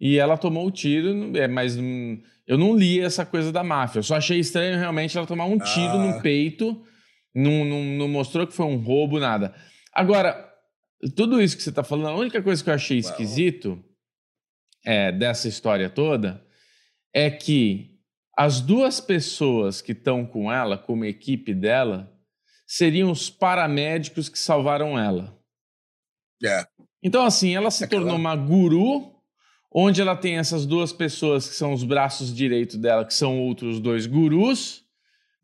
E 0.00 0.18
ela 0.18 0.38
tomou 0.38 0.66
o 0.66 0.70
tiro, 0.70 1.36
é, 1.36 1.46
mas 1.46 1.76
eu 2.46 2.56
não 2.56 2.74
li 2.74 2.98
essa 2.98 3.26
coisa 3.26 3.52
da 3.52 3.62
máfia. 3.62 3.98
Eu 3.98 4.02
só 4.02 4.16
achei 4.16 4.38
estranho 4.38 4.78
realmente 4.78 5.16
ela 5.16 5.26
tomar 5.26 5.44
um 5.44 5.58
tiro 5.58 5.92
ah. 5.92 6.06
no 6.06 6.22
peito. 6.22 6.82
Não, 7.34 7.66
não, 7.66 7.84
não 7.84 8.08
mostrou 8.08 8.46
que 8.46 8.54
foi 8.54 8.64
um 8.64 8.78
roubo, 8.78 9.20
nada. 9.20 9.54
Agora, 9.92 10.42
tudo 11.14 11.42
isso 11.42 11.54
que 11.54 11.62
você 11.62 11.68
está 11.68 11.84
falando, 11.84 12.08
a 12.08 12.16
única 12.16 12.40
coisa 12.40 12.64
que 12.64 12.70
eu 12.70 12.74
achei 12.74 12.96
esquisito 12.96 13.84
é, 14.86 15.10
dessa 15.10 15.48
história 15.48 15.90
toda 15.90 16.42
é 17.12 17.28
que 17.28 17.98
as 18.38 18.60
duas 18.60 19.00
pessoas 19.00 19.82
que 19.82 19.92
estão 19.92 20.24
com 20.24 20.52
ela, 20.52 20.78
como 20.78 21.04
equipe 21.04 21.52
dela, 21.52 22.12
seriam 22.66 23.10
os 23.10 23.28
paramédicos 23.28 24.28
que 24.28 24.38
salvaram 24.38 24.98
ela. 24.98 25.36
É. 26.44 26.66
Então, 27.02 27.24
assim, 27.24 27.54
ela 27.54 27.70
se 27.70 27.84
é 27.84 27.86
tornou 27.86 28.14
uma 28.14 28.36
guru, 28.36 29.14
onde 29.72 30.00
ela 30.00 30.14
tem 30.14 30.36
essas 30.36 30.66
duas 30.66 30.92
pessoas 30.92 31.48
que 31.48 31.54
são 31.54 31.72
os 31.72 31.82
braços 31.82 32.34
direitos 32.34 32.76
dela, 32.76 33.04
que 33.04 33.14
são 33.14 33.40
outros 33.40 33.80
dois 33.80 34.06
gurus, 34.06 34.84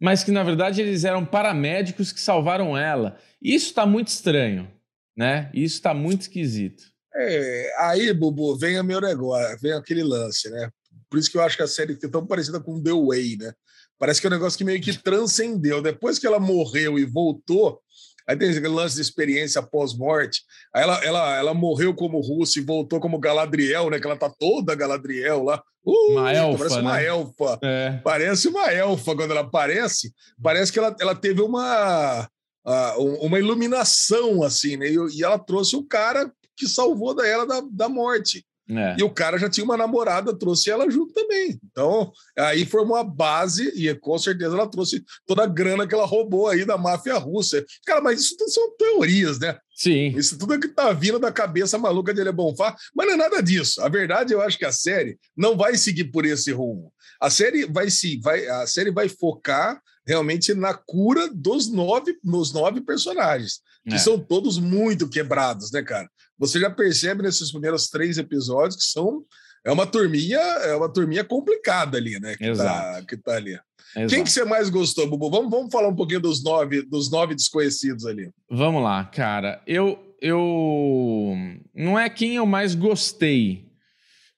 mas 0.01 0.23
que 0.23 0.31
na 0.31 0.43
verdade 0.43 0.81
eles 0.83 1.05
eram 1.05 1.25
paramédicos 1.25 2.13
que 2.13 2.21
salvaram 2.21 2.77
ela. 2.77 3.19
Isso 3.41 3.69
está 3.69 3.87
muito 3.87 4.09
estranho, 4.09 4.71
né? 5.17 5.51
Isso 5.55 5.77
está 5.77 5.95
muito 5.95 6.23
esquisito. 6.23 6.92
É, 7.15 7.75
aí, 7.79 8.13
Bubu, 8.13 8.57
vem 8.57 8.81
o 8.81 8.85
meu 8.85 9.01
negócio, 9.01 9.59
vem 9.61 9.73
aquele 9.73 10.03
lance, 10.03 10.49
né? 10.51 10.71
Por 11.11 11.19
isso 11.19 11.31
que 11.31 11.37
eu 11.37 11.43
acho 11.43 11.57
que 11.57 11.63
a 11.63 11.69
série 11.69 11.99
é 12.03 12.09
tão 12.09 12.27
parecida 12.27 12.59
com 12.59 12.83
The 12.83 12.93
Way, 12.93 13.37
né? 13.37 13.53
Parece 13.99 14.21
que 14.21 14.27
é 14.27 14.31
um 14.31 14.33
negócio 14.33 14.57
que 14.57 14.65
meio 14.65 14.81
que 14.81 14.97
transcendeu. 14.97 15.83
Depois 15.83 16.19
que 16.19 16.27
ela 16.27 16.41
morreu 16.41 16.99
e 16.99 17.05
voltou, 17.05 17.79
aí 18.27 18.37
tem 18.37 18.51
aquele 18.51 18.69
lance 18.69 18.97
de 18.97 19.03
experiência 19.03 19.63
pós-morte. 19.63 20.43
Aí 20.75 20.83
ela, 20.83 21.05
ela, 21.05 21.37
ela 21.37 21.55
morreu 21.55 21.95
como 21.95 22.19
russa 22.21 22.59
e 22.59 22.63
voltou 22.63 22.99
como 22.99 23.21
Galadriel, 23.21 23.91
né? 23.91 24.01
Que 24.01 24.07
ela 24.07 24.17
tá 24.17 24.31
toda 24.31 24.75
Galadriel 24.75 25.45
lá. 25.45 25.63
Uh, 25.85 26.13
uma 26.13 26.33
elfa, 26.33 26.59
parece 26.59 26.77
né? 26.77 26.83
uma 26.83 27.01
elfa. 27.03 27.59
É. 27.63 28.01
Parece 28.03 28.49
uma 28.49 28.73
elfa 28.73 29.15
quando 29.15 29.31
ela 29.33 29.41
aparece. 29.43 30.13
Parece 30.43 30.73
que 30.73 30.79
ela, 30.79 30.97
ela 30.99 31.15
teve 31.15 31.43
uma, 31.43 32.29
uh, 32.67 33.25
uma 33.25 33.39
iluminação, 33.39 34.43
assim, 34.43 34.77
né? 34.77 34.89
E, 34.89 34.97
e 35.19 35.23
ela 35.23 35.39
trouxe 35.39 35.77
o 35.77 35.85
cara 35.85 36.33
que 36.57 36.67
salvou 36.67 37.15
da 37.15 37.27
ela 37.27 37.47
da, 37.47 37.63
da 37.71 37.89
morte. 37.89 38.45
É. 38.69 38.97
E 38.99 39.03
o 39.03 39.11
cara 39.11 39.39
já 39.39 39.51
tinha 39.51 39.65
uma 39.65 39.77
namorada, 39.77 40.37
trouxe 40.37 40.71
ela 40.71 40.89
junto 40.91 41.13
também. 41.13 41.59
Então, 41.71 42.13
aí 42.39 42.65
formou 42.65 42.97
a 42.97 43.05
base 43.05 43.69
e 43.75 43.93
com 43.95 44.17
certeza 44.19 44.55
ela 44.55 44.71
trouxe 44.71 45.05
toda 45.27 45.43
a 45.43 45.47
grana 45.47 45.87
que 45.87 45.95
ela 45.95 46.07
roubou 46.07 46.49
aí 46.49 46.65
da 46.65 46.79
máfia 46.79 47.19
russa. 47.19 47.65
Cara, 47.85 48.01
mas 48.01 48.21
isso 48.21 48.37
tudo 48.37 48.51
são 48.51 48.77
teorias, 48.77 49.39
né? 49.39 49.59
Sim. 49.75 50.15
Isso 50.17 50.39
tudo 50.39 50.55
é 50.55 50.61
que 50.61 50.69
tá 50.69 50.93
vindo 50.93 51.19
da 51.19 51.33
cabeça 51.33 51.77
maluca 51.77 52.15
de 52.15 52.21
Ele 52.21 52.31
Bonfá, 52.33 52.77
mas 52.95 53.07
não 53.07 53.15
é 53.15 53.17
nada 53.17 53.43
disso. 53.43 53.83
A 53.83 53.89
verdade, 53.89 54.33
eu 54.33 54.41
acho 54.41 54.57
que 54.57 54.65
a 54.65 54.73
série 54.73 55.19
não 55.37 55.57
vai 55.57 55.77
seguir 55.77 56.05
por 56.05 56.25
esse 56.25 56.53
rumo. 56.53 56.93
A 57.21 57.31
série 57.31 57.67
vai 57.67 57.91
se 57.91 58.19
vai 58.21 58.47
a 58.47 58.67
série 58.67 58.91
vai 58.91 59.09
focar 59.09 59.81
realmente 60.07 60.55
na 60.55 60.75
cura 60.75 61.29
dos 61.33 61.71
nove, 61.71 62.17
nos 62.23 62.53
nove 62.53 62.81
personagens, 62.81 63.61
que 63.89 63.95
é. 63.95 63.99
são 63.99 64.19
todos 64.19 64.59
muito 64.59 65.09
quebrados, 65.09 65.71
né, 65.71 65.83
cara? 65.83 66.09
Você 66.43 66.59
já 66.59 66.69
percebe 66.69 67.23
nesses 67.23 67.53
primeiros 67.53 67.89
três 67.89 68.19
episódios 68.19 68.75
que 68.75 68.83
são 68.83 69.25
é 69.65 69.71
uma 69.71 69.87
turminha, 69.87 70.41
é 70.41 70.75
uma 70.75 70.93
turminha 70.93 71.23
complicada 71.23 71.97
ali, 71.97 72.19
né? 72.19 72.33
Que, 72.33 72.47
tá, 72.47 72.51
Exato. 72.51 73.01
Tá, 73.01 73.07
que 73.07 73.17
tá 73.17 73.37
ali. 73.37 73.51
Exato. 73.95 74.09
Quem 74.09 74.25
que 74.25 74.31
você 74.31 74.45
mais 74.45 74.69
gostou, 74.69 75.09
Bubu? 75.09 75.31
Vamos, 75.31 75.49
vamos 75.49 75.71
falar 75.71 75.87
um 75.87 75.95
pouquinho 75.95 76.19
dos 76.19 76.43
nove, 76.43 76.83
dos 76.83 77.09
nove 77.13 77.37
desconhecidos 77.37 78.05
ali. 78.05 78.29
Vamos 78.51 78.83
lá, 78.83 79.05
cara. 79.05 79.63
Eu, 79.69 80.17
eu 80.21 81.33
não 81.73 81.97
é 81.97 82.11
quem 82.11 82.35
eu 82.35 82.45
mais 82.45 82.75
gostei. 82.75 83.71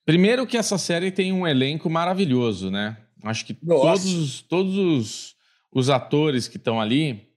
Primeiro 0.05 0.45
que 0.45 0.57
essa 0.57 0.77
série 0.77 1.09
tem 1.09 1.33
um 1.33 1.47
elenco 1.47 1.89
maravilhoso, 1.89 2.69
né? 2.69 2.97
Acho 3.23 3.47
que 3.47 3.57
Nossa. 3.63 4.03
todos, 4.03 4.41
todos 4.43 4.77
os, 4.77 5.35
os 5.73 5.89
atores 5.89 6.47
que 6.47 6.57
estão 6.57 6.79
ali 6.79 7.29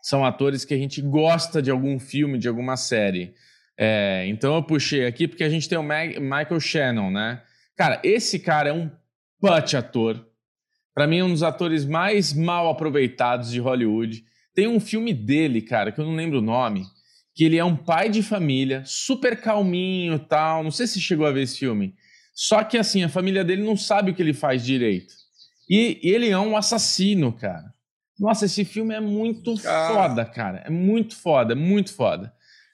são 0.00 0.24
atores 0.24 0.64
que 0.64 0.72
a 0.72 0.78
gente 0.78 1.02
gosta 1.02 1.60
de 1.60 1.70
algum 1.70 1.98
filme, 1.98 2.38
de 2.38 2.48
alguma 2.48 2.78
série. 2.78 3.34
É, 3.76 4.24
então 4.28 4.54
eu 4.54 4.62
puxei 4.62 5.04
aqui 5.06 5.26
porque 5.26 5.44
a 5.44 5.48
gente 5.48 5.68
tem 5.68 5.76
o 5.76 5.82
Mag 5.82 6.18
Michael 6.20 6.60
Shannon, 6.60 7.10
né? 7.10 7.42
Cara, 7.76 8.00
esse 8.04 8.38
cara 8.38 8.70
é 8.70 8.72
um 8.72 8.90
put 9.40 9.76
ator. 9.76 10.24
Para 10.94 11.08
mim, 11.08 11.18
é 11.18 11.24
um 11.24 11.30
dos 11.30 11.42
atores 11.42 11.84
mais 11.84 12.32
mal 12.32 12.70
aproveitados 12.70 13.50
de 13.50 13.58
Hollywood. 13.58 14.24
Tem 14.54 14.68
um 14.68 14.78
filme 14.78 15.12
dele, 15.12 15.60
cara, 15.60 15.90
que 15.90 16.00
eu 16.00 16.04
não 16.04 16.14
lembro 16.14 16.38
o 16.38 16.42
nome, 16.42 16.84
que 17.34 17.44
ele 17.44 17.58
é 17.58 17.64
um 17.64 17.76
pai 17.76 18.08
de 18.08 18.22
família, 18.22 18.82
super 18.86 19.40
calminho 19.40 20.20
tal. 20.20 20.62
Não 20.62 20.70
sei 20.70 20.86
se 20.86 21.00
chegou 21.00 21.26
a 21.26 21.32
ver 21.32 21.42
esse 21.42 21.58
filme. 21.58 21.94
Só 22.32 22.62
que, 22.62 22.78
assim, 22.78 23.02
a 23.02 23.08
família 23.08 23.44
dele 23.44 23.62
não 23.62 23.76
sabe 23.76 24.12
o 24.12 24.14
que 24.14 24.22
ele 24.22 24.32
faz 24.32 24.64
direito. 24.64 25.12
E, 25.68 25.98
e 26.02 26.10
ele 26.10 26.28
é 26.28 26.38
um 26.38 26.56
assassino, 26.56 27.32
cara. 27.32 27.74
Nossa, 28.18 28.44
esse 28.44 28.64
filme 28.64 28.94
é 28.94 29.00
muito 29.00 29.54
ah. 29.66 29.90
foda, 29.92 30.24
cara. 30.24 30.62
É 30.64 30.70
muito 30.70 31.16
foda, 31.16 31.56
muito 31.56 31.92
foda. 31.92 32.32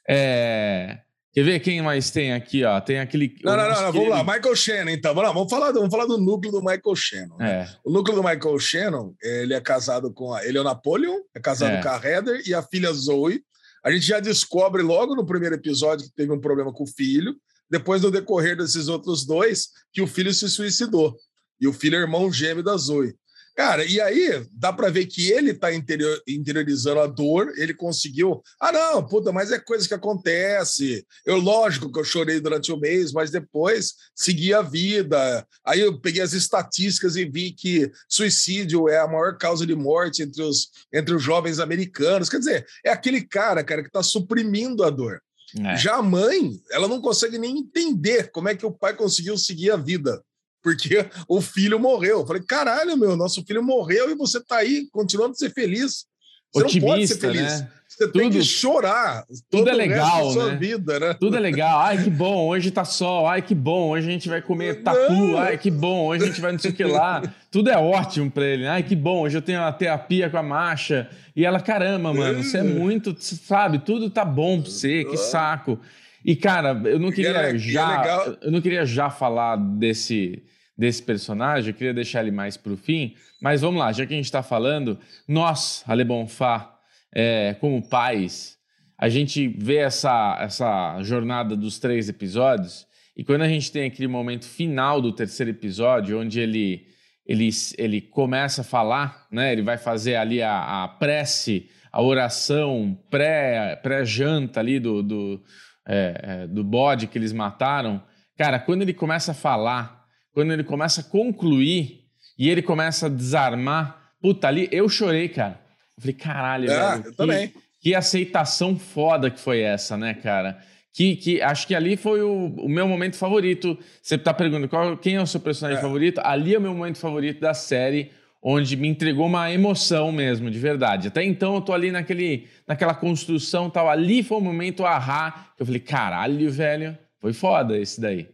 É... 0.09 1.01
Quer 1.33 1.45
ver 1.45 1.61
quem 1.61 1.81
mais 1.81 2.11
tem 2.11 2.33
aqui, 2.33 2.65
ó? 2.65 2.81
Tem 2.81 2.99
aquele. 2.99 3.37
Não, 3.45 3.57
não, 3.57 3.69
não, 3.69 3.83
não 3.83 3.93
vamos 3.93 4.09
lá. 4.09 4.25
Michael 4.25 4.57
Shannon, 4.57 4.91
então. 4.91 5.15
Vamos 5.15 5.29
lá, 5.29 5.35
vamos 5.35 5.51
falar, 5.51 5.71
do, 5.71 5.79
vamos 5.79 5.95
falar 5.95 6.07
do 6.07 6.19
núcleo 6.19 6.51
do 6.51 6.59
Michael 6.59 6.97
Shannon. 6.97 7.37
Né? 7.37 7.51
É. 7.51 7.77
O 7.85 7.91
núcleo 7.93 8.17
do 8.17 8.23
Michael 8.25 8.59
Shannon, 8.59 9.15
ele 9.23 9.55
é 9.55 9.61
casado 9.61 10.13
com. 10.13 10.35
A, 10.35 10.45
ele 10.45 10.59
é 10.59 10.61
o 10.61 10.65
Napoleon, 10.65 11.19
é 11.33 11.39
casado 11.39 11.75
é. 11.75 11.83
com 11.83 11.89
a 11.89 12.05
Heather 12.05 12.43
e 12.45 12.53
a 12.53 12.63
filha 12.63 12.93
Zoe. 12.93 13.45
A 13.85 13.93
gente 13.93 14.07
já 14.07 14.19
descobre 14.19 14.83
logo 14.83 15.15
no 15.15 15.25
primeiro 15.25 15.55
episódio 15.55 16.05
que 16.07 16.15
teve 16.15 16.33
um 16.33 16.41
problema 16.41 16.73
com 16.73 16.83
o 16.83 16.87
filho. 16.87 17.37
Depois, 17.71 18.03
no 18.03 18.11
decorrer 18.11 18.57
desses 18.57 18.89
outros 18.89 19.25
dois, 19.25 19.69
que 19.93 20.03
o 20.03 20.09
filho 20.09 20.35
se 20.35 20.49
suicidou. 20.49 21.17
E 21.61 21.69
o 21.69 21.73
filho 21.73 21.97
é 21.97 22.01
irmão 22.01 22.33
gêmeo 22.33 22.65
da 22.65 22.77
Zoe. 22.77 23.15
Cara, 23.61 23.85
e 23.85 24.01
aí 24.01 24.43
dá 24.55 24.73
para 24.73 24.89
ver 24.89 25.05
que 25.05 25.31
ele 25.31 25.51
está 25.51 25.71
interior, 25.71 26.19
interiorizando 26.27 26.99
a 26.99 27.07
dor, 27.07 27.53
ele 27.59 27.75
conseguiu. 27.75 28.43
Ah, 28.59 28.73
não, 28.73 29.07
puta, 29.07 29.33
mas 29.33 29.53
é 29.53 29.59
coisa 29.59 29.87
que 29.87 29.93
acontece. 29.93 31.07
Eu, 31.27 31.37
lógico 31.37 31.93
que 31.93 31.99
eu 31.99 32.05
chorei 32.05 32.41
durante 32.41 32.73
o 32.73 32.79
mês, 32.79 33.13
mas 33.13 33.31
depois 33.31 33.97
segui 34.15 34.55
a 34.55 34.63
vida. 34.63 35.47
Aí 35.63 35.79
eu 35.79 36.01
peguei 36.01 36.23
as 36.23 36.33
estatísticas 36.33 37.17
e 37.17 37.27
vi 37.27 37.53
que 37.53 37.93
suicídio 38.09 38.89
é 38.89 38.99
a 38.99 39.07
maior 39.07 39.37
causa 39.37 39.67
de 39.67 39.75
morte 39.77 40.23
entre 40.23 40.43
os, 40.43 40.71
entre 40.91 41.15
os 41.15 41.23
jovens 41.23 41.59
americanos. 41.59 42.31
Quer 42.31 42.39
dizer, 42.39 42.67
é 42.83 42.91
aquele 42.91 43.21
cara, 43.21 43.63
cara, 43.63 43.83
que 43.83 43.89
está 43.89 44.03
suprimindo 44.03 44.83
a 44.85 44.89
dor. 44.89 45.21
É. 45.59 45.77
Já 45.77 45.97
a 45.97 46.03
mãe, 46.03 46.59
ela 46.73 46.89
não 46.89 46.99
consegue 46.99 47.37
nem 47.37 47.59
entender 47.59 48.31
como 48.31 48.49
é 48.49 48.55
que 48.55 48.65
o 48.65 48.73
pai 48.73 48.97
conseguiu 48.97 49.37
seguir 49.37 49.71
a 49.71 49.77
vida 49.77 50.19
porque 50.63 51.07
o 51.29 51.41
filho 51.41 51.79
morreu. 51.79 52.21
Eu 52.21 52.27
falei, 52.27 52.43
caralho, 52.43 52.97
meu, 52.97 53.17
nosso 53.17 53.45
filho 53.45 53.63
morreu 53.63 54.11
e 54.11 54.15
você 54.15 54.41
tá 54.41 54.57
aí 54.57 54.87
continuando 54.93 55.33
a 55.33 55.35
ser 55.35 55.51
feliz. 55.53 56.07
Você 56.53 56.65
Otimista, 56.65 56.81
não 56.81 56.95
pode 56.95 57.09
ser 57.09 57.19
feliz. 57.19 57.61
Né? 57.61 57.71
Você 58.01 58.07
tudo, 58.07 58.21
tem 58.21 58.31
que 58.31 58.43
chorar. 58.43 59.27
Tudo 59.51 59.69
é 59.69 59.73
legal, 59.75 60.35
né? 60.35 60.57
Vida, 60.57 60.99
né? 60.99 61.15
Tudo 61.15 61.37
é 61.37 61.41
legal. 61.41 61.81
Ai, 61.81 62.03
que 62.03 62.09
bom, 62.09 62.49
hoje 62.49 62.71
tá 62.71 62.85
sol. 62.85 63.27
Ai, 63.27 63.43
que 63.43 63.55
bom, 63.55 63.91
hoje 63.91 64.09
a 64.09 64.11
gente 64.11 64.29
vai 64.29 64.41
comer 64.41 64.83
tatu. 64.83 65.13
Não. 65.13 65.39
Ai, 65.39 65.59
que 65.59 65.71
bom, 65.71 66.07
hoje 66.07 66.25
a 66.25 66.27
gente 66.29 66.41
vai 66.41 66.53
não 66.53 66.59
sei 66.59 66.71
o 66.71 66.75
que 66.75 66.85
lá. 66.85 67.23
Tudo 67.51 67.69
é 67.69 67.77
ótimo 67.77 68.31
pra 68.31 68.47
ele. 68.47 68.67
Ai, 68.67 68.83
que 68.83 68.97
bom, 68.97 69.23
hoje 69.23 69.37
eu 69.37 69.43
tenho 69.43 69.61
a 69.61 69.73
terapia 69.73 70.31
com 70.31 70.39
a 70.39 70.43
marcha. 70.43 71.11
E 71.37 71.45
ela, 71.45 71.61
caramba, 71.61 72.15
mano, 72.15 72.43
você 72.43 72.59
é 72.59 72.63
muito, 72.63 73.15
sabe, 73.19 73.81
tudo 73.81 74.09
tá 74.09 74.25
bom 74.25 74.63
pra 74.63 74.71
você, 74.71 75.05
que 75.05 75.17
saco. 75.17 75.79
E, 76.25 76.37
cara, 76.37 76.81
eu 76.85 76.99
não 76.99 77.11
queria 77.11 77.31
é, 77.31 77.59
já. 77.59 78.05
É 78.41 78.47
eu 78.47 78.51
não 78.51 78.61
queria 78.61 78.87
já 78.87 79.11
falar 79.11 79.57
desse 79.57 80.43
desse 80.81 81.03
personagem, 81.03 81.69
eu 81.69 81.75
queria 81.75 81.93
deixar 81.93 82.23
ele 82.23 82.31
mais 82.31 82.57
para 82.57 82.73
o 82.73 82.77
fim, 82.77 83.15
mas 83.39 83.61
vamos 83.61 83.79
lá, 83.79 83.93
já 83.93 84.07
que 84.07 84.15
a 84.15 84.17
gente 84.17 84.25
está 84.25 84.43
falando, 84.43 84.99
nós, 85.29 85.85
Ale 85.87 86.05
Bonfá, 86.05 86.75
é, 87.15 87.55
como 87.61 87.87
pais, 87.87 88.57
a 88.97 89.07
gente 89.11 89.47
vê 89.47 89.77
essa, 89.77 90.39
essa 90.41 91.03
jornada 91.03 91.55
dos 91.55 91.79
três 91.79 92.09
episódios, 92.09 92.87
e 93.15 93.23
quando 93.23 93.43
a 93.43 93.49
gente 93.49 93.71
tem 93.71 93.85
aquele 93.85 94.09
momento 94.09 94.47
final 94.47 95.03
do 95.03 95.13
terceiro 95.13 95.51
episódio, 95.51 96.19
onde 96.19 96.41
ele, 96.41 96.87
ele, 97.27 97.51
ele 97.77 98.01
começa 98.01 98.63
a 98.63 98.65
falar, 98.65 99.27
né, 99.31 99.53
ele 99.53 99.63
vai 99.63 99.77
fazer 99.77 100.17
ali 100.17 100.41
a, 100.41 100.85
a 100.85 100.89
prece, 100.89 101.69
a 101.93 102.01
oração 102.01 102.99
pré-janta 103.11 104.53
pré 104.55 104.61
ali 104.61 104.81
do, 104.81 105.03
do, 105.03 105.43
é, 105.87 106.21
é, 106.23 106.47
do 106.47 106.65
bode 106.65 107.07
que 107.07 107.19
eles 107.19 107.35
mataram, 107.35 108.03
cara, 108.35 108.59
quando 108.59 108.81
ele 108.81 108.95
começa 108.95 109.33
a 109.33 109.35
falar 109.35 110.00
quando 110.33 110.53
ele 110.53 110.65
começa 110.65 111.01
a 111.01 111.05
concluir 111.05 112.05
e 112.39 112.49
ele 112.49 112.63
começa 112.63 113.07
a 113.07 113.09
desarmar, 113.09 114.13
puta, 114.21 114.49
ali 114.49 114.69
eu 114.73 114.89
chorei, 114.89 115.29
cara. 115.29 115.61
Eu 115.97 116.01
falei, 116.01 116.15
caralho, 116.15 116.71
é, 116.71 116.77
velho. 116.77 117.05
Eu 117.05 117.11
que, 117.11 117.17
também. 117.17 117.53
Que 117.81 117.95
aceitação 117.95 118.79
foda 118.79 119.31
que 119.31 119.41
foi 119.41 119.61
essa, 119.61 119.97
né, 119.97 120.15
cara? 120.15 120.59
Que, 120.93 121.17
que 121.17 121.41
acho 121.41 121.67
que 121.67 121.75
ali 121.75 121.97
foi 121.97 122.23
o, 122.23 122.47
o 122.47 122.69
meu 122.69 122.87
momento 122.87 123.17
favorito. 123.17 123.79
Você 124.03 124.19
tá 124.19 124.35
perguntando 124.35 124.69
qual, 124.69 124.97
quem 124.97 125.17
é 125.17 125.23
o 125.23 125.27
seu 125.27 125.41
personagem 125.41 125.79
é. 125.79 125.83
favorito? 125.83 126.21
Ali 126.25 126.55
é 126.55 126.59
o 126.59 126.61
meu 126.61 126.75
momento 126.75 126.99
favorito 126.99 127.41
da 127.41 127.55
série, 127.55 128.11
onde 128.43 128.77
me 128.77 128.89
entregou 128.89 129.27
uma 129.27 129.51
emoção 129.53 130.11
mesmo, 130.11 130.51
de 130.51 130.59
verdade. 130.59 131.09
Até 131.09 131.25
então 131.25 131.55
eu 131.55 131.61
tô 131.61 131.73
ali 131.73 131.91
naquele, 131.91 132.49
naquela 132.67 132.95
construção 132.95 133.71
tal. 133.71 133.89
Ali 133.89 134.23
foi 134.23 134.39
o 134.39 134.41
momento 134.41 134.85
ahá, 134.85 135.53
que 135.57 135.63
eu 135.63 135.67
falei, 135.67 135.81
caralho, 135.81 136.51
velho, 136.51 136.99
foi 137.21 137.33
foda 137.33 137.79
esse 137.79 138.01
daí. 138.01 138.29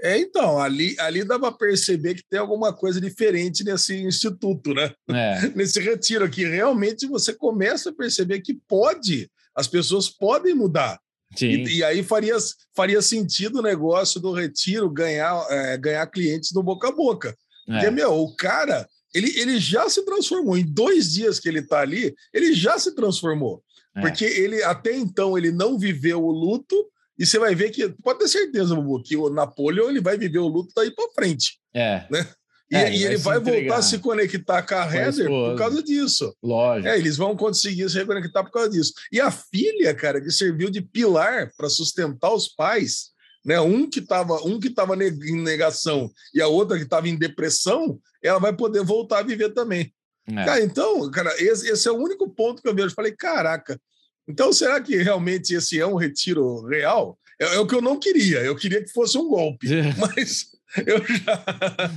É, 0.00 0.16
então, 0.16 0.58
ali, 0.60 0.94
ali 1.00 1.24
dá 1.24 1.38
para 1.38 1.50
perceber 1.50 2.14
que 2.14 2.22
tem 2.28 2.38
alguma 2.38 2.72
coisa 2.72 3.00
diferente 3.00 3.64
nesse 3.64 3.96
instituto, 3.96 4.72
né? 4.72 4.92
É. 5.10 5.48
Nesse 5.56 5.80
retiro 5.80 6.24
aqui. 6.24 6.44
Realmente 6.44 7.06
você 7.06 7.34
começa 7.34 7.90
a 7.90 7.94
perceber 7.94 8.40
que 8.40 8.54
pode, 8.68 9.28
as 9.54 9.66
pessoas 9.66 10.08
podem 10.08 10.54
mudar. 10.54 11.00
E, 11.40 11.78
e, 11.78 11.84
aí 11.84 12.02
faria, 12.02 12.36
faria 12.74 13.02
sentido 13.02 13.58
o 13.58 13.62
negócio 13.62 14.18
do 14.18 14.32
retiro 14.32 14.88
ganhar, 14.88 15.46
é, 15.50 15.76
ganhar 15.76 16.06
clientes 16.06 16.52
no 16.52 16.62
boca 16.62 16.88
a 16.88 16.92
boca. 16.92 17.36
É. 17.68 17.72
Porque, 17.72 17.90
meu, 17.90 18.14
o 18.14 18.34
cara, 18.34 18.88
ele, 19.14 19.38
ele 19.38 19.58
já 19.58 19.88
se 19.88 20.04
transformou. 20.04 20.56
Em 20.56 20.64
dois 20.64 21.12
dias 21.12 21.38
que 21.38 21.48
ele 21.48 21.58
está 21.58 21.80
ali, 21.80 22.14
ele 22.32 22.54
já 22.54 22.78
se 22.78 22.94
transformou. 22.94 23.62
É. 23.96 24.00
Porque 24.00 24.24
ele 24.24 24.62
até 24.62 24.94
então 24.94 25.36
ele 25.36 25.50
não 25.50 25.78
viveu 25.78 26.22
o 26.22 26.30
luto, 26.30 26.88
e 27.18 27.26
você 27.26 27.38
vai 27.38 27.54
ver 27.54 27.70
que, 27.70 27.88
pode 28.02 28.20
ter 28.20 28.28
certeza, 28.28 28.74
Bubu, 28.74 29.02
que 29.02 29.16
o 29.16 29.28
Napoleão 29.28 29.90
ele 29.90 30.00
vai 30.00 30.16
viver 30.16 30.38
o 30.38 30.48
luto 30.48 30.72
daí 30.74 30.90
para 30.90 31.10
frente. 31.10 31.58
É. 31.74 32.06
Né? 32.10 32.26
E, 32.70 32.76
é, 32.76 32.94
e 32.94 33.04
ele 33.04 33.16
vai, 33.16 33.40
vai 33.40 33.60
voltar 33.60 33.78
a 33.78 33.82
se 33.82 33.98
conectar 33.98 34.62
com 34.62 34.74
a 34.74 34.94
Heather 34.94 35.26
por 35.26 35.56
causa 35.56 35.82
disso. 35.82 36.34
Lógico. 36.42 36.88
É, 36.88 36.98
eles 36.98 37.16
vão 37.16 37.34
conseguir 37.34 37.88
se 37.88 37.98
reconectar 37.98 38.44
por 38.44 38.52
causa 38.52 38.70
disso. 38.70 38.92
E 39.10 39.20
a 39.20 39.30
filha, 39.30 39.94
cara, 39.94 40.20
que 40.20 40.30
serviu 40.30 40.68
de 40.68 40.82
pilar 40.82 41.50
para 41.56 41.70
sustentar 41.70 42.32
os 42.32 42.46
pais, 42.48 43.10
né? 43.44 43.58
Um 43.58 43.88
que 43.88 44.00
estava 44.00 44.34
um 44.44 44.60
que 44.60 44.68
tava 44.68 44.94
em 45.02 45.42
negação 45.42 46.10
e 46.34 46.42
a 46.42 46.46
outra 46.46 46.76
que 46.76 46.84
estava 46.84 47.08
em 47.08 47.16
depressão, 47.16 47.98
ela 48.22 48.38
vai 48.38 48.54
poder 48.54 48.84
voltar 48.84 49.20
a 49.20 49.22
viver 49.22 49.54
também. 49.54 49.92
É. 50.30 50.44
Cara, 50.44 50.62
então, 50.62 51.10
cara, 51.10 51.34
esse, 51.42 51.70
esse, 51.70 51.88
é 51.88 51.90
o 51.90 51.96
único 51.96 52.28
ponto 52.28 52.60
que 52.60 52.68
eu 52.68 52.74
vejo. 52.74 52.88
Eu 52.88 52.94
falei, 52.94 53.12
caraca, 53.12 53.80
então, 54.28 54.52
será 54.52 54.80
que 54.80 54.96
realmente 54.96 55.54
esse 55.54 55.80
é 55.80 55.86
um 55.86 55.96
retiro 55.96 56.66
real? 56.66 57.18
É, 57.40 57.54
é 57.54 57.58
o 57.58 57.66
que 57.66 57.74
eu 57.74 57.80
não 57.80 57.98
queria. 57.98 58.38
Eu 58.40 58.54
queria 58.54 58.82
que 58.82 58.92
fosse 58.92 59.16
um 59.16 59.28
golpe, 59.28 59.72
é. 59.72 59.94
mas 59.98 60.48
eu 60.86 60.98
já 60.98 61.44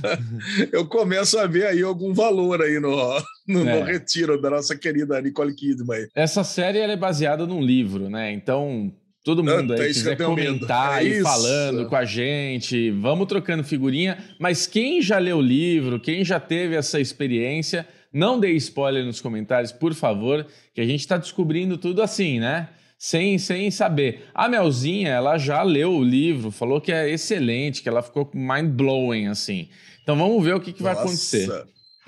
eu 0.72 0.86
começo 0.86 1.38
a 1.38 1.46
ver 1.46 1.66
aí 1.66 1.82
algum 1.82 2.14
valor 2.14 2.62
aí 2.62 2.80
no, 2.80 2.96
no, 3.46 3.68
é. 3.68 3.80
no 3.80 3.84
retiro 3.84 4.40
da 4.40 4.48
nossa 4.48 4.74
querida 4.76 5.20
Nicole 5.20 5.54
Kidman. 5.54 6.08
Essa 6.14 6.42
série 6.42 6.78
é 6.78 6.96
baseada 6.96 7.46
num 7.46 7.60
livro, 7.60 8.08
né? 8.08 8.32
Então 8.32 8.92
todo 9.22 9.44
mundo 9.44 9.74
aí 9.74 9.88
quiser 9.88 10.16
comentar 10.16 11.04
é 11.04 11.08
e 11.08 11.22
falando 11.22 11.86
com 11.86 11.96
a 11.96 12.04
gente, 12.04 12.90
vamos 12.92 13.26
trocando 13.26 13.62
figurinha. 13.62 14.18
Mas 14.38 14.66
quem 14.66 15.02
já 15.02 15.18
leu 15.18 15.36
o 15.38 15.42
livro, 15.42 16.00
quem 16.00 16.24
já 16.24 16.40
teve 16.40 16.74
essa 16.74 16.98
experiência, 16.98 17.86
não 18.12 18.38
dê 18.38 18.50
spoiler 18.52 19.04
nos 19.04 19.20
comentários, 19.20 19.72
por 19.72 19.94
favor, 19.94 20.46
que 20.74 20.80
a 20.80 20.86
gente 20.86 21.00
está 21.00 21.16
descobrindo 21.16 21.78
tudo 21.78 22.02
assim, 22.02 22.38
né? 22.38 22.68
Sem, 22.98 23.36
sem 23.38 23.70
saber. 23.70 24.28
A 24.32 24.48
Melzinha, 24.48 25.08
ela 25.08 25.36
já 25.36 25.62
leu 25.62 25.92
o 25.92 26.04
livro, 26.04 26.50
falou 26.50 26.80
que 26.80 26.92
é 26.92 27.10
excelente, 27.10 27.82
que 27.82 27.88
ela 27.88 28.02
ficou 28.02 28.30
mind 28.32 28.70
blowing 28.70 29.26
assim. 29.26 29.68
Então 30.02 30.16
vamos 30.16 30.44
ver 30.44 30.54
o 30.54 30.60
que, 30.60 30.72
que 30.72 30.82
vai 30.82 30.92
acontecer. 30.92 31.48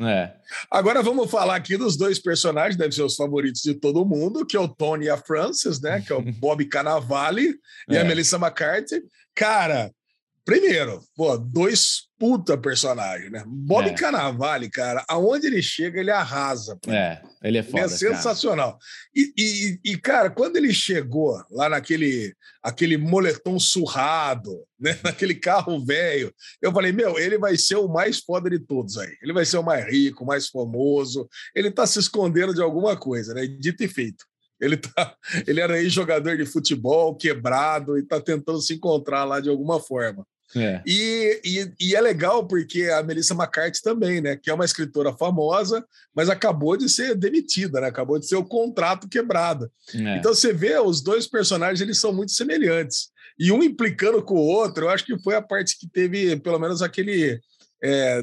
É. 0.00 0.32
Agora 0.70 1.02
vamos 1.02 1.30
falar 1.30 1.54
aqui 1.54 1.76
dos 1.76 1.96
dois 1.96 2.18
personagens, 2.18 2.76
devem 2.76 2.92
ser 2.92 3.02
os 3.02 3.14
favoritos 3.14 3.62
de 3.62 3.74
todo 3.74 4.04
mundo, 4.04 4.44
que 4.44 4.56
é 4.56 4.60
o 4.60 4.68
Tony 4.68 5.06
e 5.06 5.10
a 5.10 5.16
Frances, 5.16 5.80
né? 5.80 6.00
Que 6.00 6.12
é 6.12 6.16
o 6.16 6.22
Bob 6.38 6.64
Cannavale 6.66 7.54
e 7.88 7.96
é. 7.96 8.00
a 8.00 8.04
Melissa 8.04 8.36
McCarthy. 8.36 9.02
Cara, 9.34 9.92
primeiro, 10.44 11.00
pô, 11.16 11.36
dois 11.36 12.08
puta 12.18 12.56
personagem, 12.56 13.30
né? 13.30 13.44
Bob 13.46 13.88
é. 13.88 13.92
Cannavale, 13.92 14.70
cara, 14.70 15.04
aonde 15.08 15.46
ele 15.46 15.62
chega, 15.62 16.00
ele 16.00 16.10
arrasa. 16.10 16.78
É, 16.88 17.20
ele 17.42 17.58
é 17.58 17.62
foda. 17.62 17.78
Ele 17.78 17.84
é 17.84 17.88
sensacional. 17.88 18.78
E, 19.14 19.32
e, 19.36 19.92
e, 19.92 19.98
cara, 19.98 20.30
quando 20.30 20.56
ele 20.56 20.72
chegou 20.72 21.42
lá 21.50 21.68
naquele 21.68 22.34
aquele 22.62 22.96
moletom 22.96 23.58
surrado, 23.58 24.64
né? 24.80 24.98
naquele 25.04 25.34
carro 25.34 25.84
velho, 25.84 26.32
eu 26.62 26.72
falei, 26.72 26.92
meu, 26.92 27.18
ele 27.18 27.36
vai 27.36 27.58
ser 27.58 27.76
o 27.76 27.88
mais 27.88 28.20
foda 28.20 28.48
de 28.48 28.58
todos 28.58 28.96
aí. 28.96 29.14
Ele 29.22 29.32
vai 29.32 29.44
ser 29.44 29.58
o 29.58 29.62
mais 29.62 29.84
rico, 29.84 30.24
o 30.24 30.26
mais 30.26 30.48
famoso. 30.48 31.28
Ele 31.54 31.70
tá 31.70 31.86
se 31.86 31.98
escondendo 31.98 32.54
de 32.54 32.62
alguma 32.62 32.96
coisa, 32.96 33.34
né? 33.34 33.46
Dito 33.46 33.84
e 33.84 33.88
feito. 33.88 34.24
Ele, 34.60 34.76
tá, 34.76 35.14
ele 35.46 35.60
era 35.60 35.78
ex-jogador 35.80 36.36
de 36.36 36.46
futebol, 36.46 37.14
quebrado, 37.16 37.98
e 37.98 38.00
está 38.02 38.20
tentando 38.20 38.62
se 38.62 38.74
encontrar 38.74 39.24
lá 39.24 39.40
de 39.40 39.50
alguma 39.50 39.78
forma. 39.78 40.26
É. 40.56 40.80
E, 40.86 41.40
e, 41.44 41.88
e, 41.88 41.96
é 41.96 42.00
legal 42.00 42.46
porque 42.46 42.84
a 42.84 43.02
Melissa 43.02 43.34
McCarthy 43.34 43.82
também, 43.82 44.20
né? 44.20 44.36
Que 44.36 44.50
é 44.50 44.54
uma 44.54 44.64
escritora 44.64 45.12
famosa, 45.12 45.84
mas 46.14 46.30
acabou 46.30 46.76
de 46.76 46.88
ser 46.88 47.14
demitida, 47.14 47.80
né? 47.80 47.88
Acabou 47.88 48.18
de 48.18 48.26
ser 48.26 48.36
o 48.36 48.44
contrato 48.44 49.08
quebrado. 49.08 49.70
É. 49.94 50.18
Então 50.18 50.32
você 50.34 50.52
vê, 50.52 50.78
os 50.78 51.02
dois 51.02 51.26
personagens 51.26 51.80
eles 51.80 51.98
são 52.00 52.12
muito 52.12 52.32
semelhantes. 52.32 53.08
E 53.38 53.50
um 53.50 53.62
implicando 53.62 54.22
com 54.22 54.34
o 54.34 54.46
outro, 54.46 54.84
eu 54.84 54.90
acho 54.90 55.04
que 55.04 55.18
foi 55.18 55.34
a 55.34 55.42
parte 55.42 55.78
que 55.78 55.88
teve, 55.88 56.36
pelo 56.36 56.58
menos, 56.58 56.82
aquele. 56.82 57.40
É, 57.82 58.22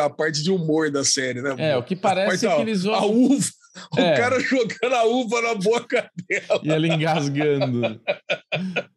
a 0.00 0.08
parte 0.08 0.42
de 0.42 0.50
humor 0.50 0.90
da 0.90 1.04
série, 1.04 1.42
né? 1.42 1.54
É, 1.58 1.76
o 1.76 1.82
que 1.82 1.94
parece 1.94 2.46
é 2.46 2.54
que 2.54 2.62
eles 2.62 2.84
vão. 2.84 2.94
A 2.94 3.04
uva, 3.04 3.50
o 3.92 4.00
é. 4.00 4.16
cara 4.16 4.40
jogando 4.40 4.94
a 4.94 5.04
uva 5.04 5.42
na 5.42 5.54
boca 5.54 6.10
dela. 6.28 6.60
E 6.62 6.70
ela 6.70 6.86
engasgando. 6.86 8.00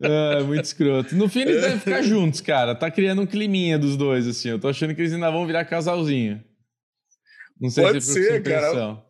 é, 0.01 0.43
muito 0.43 0.65
escroto. 0.65 1.15
No 1.15 1.27
fim, 1.27 1.41
eles 1.41 1.61
devem 1.61 1.79
ficar 1.79 2.01
juntos, 2.01 2.41
cara. 2.41 2.75
Tá 2.75 2.91
criando 2.91 3.21
um 3.21 3.25
climinha 3.25 3.79
dos 3.79 3.97
dois, 3.97 4.27
assim. 4.27 4.49
Eu 4.49 4.59
tô 4.59 4.67
achando 4.67 4.93
que 4.93 5.01
eles 5.01 5.13
ainda 5.13 5.31
vão 5.31 5.45
virar 5.47 5.65
casalzinho. 5.65 6.43
Não 7.59 7.69
sei 7.69 7.83
Pode 7.83 8.01
se 8.01 8.19
é 8.19 8.23
ser, 8.23 8.43
cara. 8.43 9.03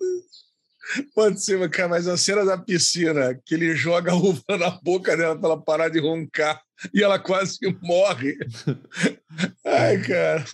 Pode 1.13 1.43
ser, 1.43 1.69
cara, 1.69 1.89
mas 1.89 2.07
a 2.07 2.17
cena 2.17 2.45
da 2.45 2.57
piscina, 2.57 3.39
que 3.45 3.55
ele 3.55 3.75
joga 3.75 4.11
a 4.11 4.15
uva 4.15 4.57
na 4.57 4.71
boca 4.81 5.15
dela 5.15 5.37
pra 5.37 5.49
ela 5.49 5.61
parar 5.61 5.89
de 5.89 5.99
roncar 5.99 6.61
e 6.93 7.03
ela 7.03 7.19
quase 7.19 7.57
morre. 7.81 8.37
Ai, 9.65 10.01
cara, 10.01 10.45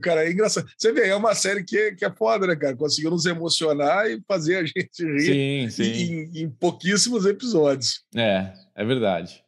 cara, 0.00 0.24
é 0.24 0.32
engraçado. 0.32 0.66
Você 0.76 0.92
vê, 0.92 1.08
é 1.08 1.16
uma 1.16 1.34
série 1.34 1.64
que, 1.64 1.92
que 1.92 2.04
é 2.04 2.10
foda, 2.10 2.46
né, 2.46 2.56
cara? 2.56 2.76
Conseguiu 2.76 3.10
nos 3.10 3.26
emocionar 3.26 4.08
e 4.08 4.20
fazer 4.26 4.56
a 4.56 4.64
gente 4.64 5.04
rir 5.04 5.70
sim, 5.70 5.84
sim. 5.84 5.92
Em, 5.92 6.42
em, 6.42 6.50
pouquíssimos 6.50 7.26
episódios. 7.26 8.02
É, 8.14 8.52
é 8.74 8.84
verdade. 8.84 9.42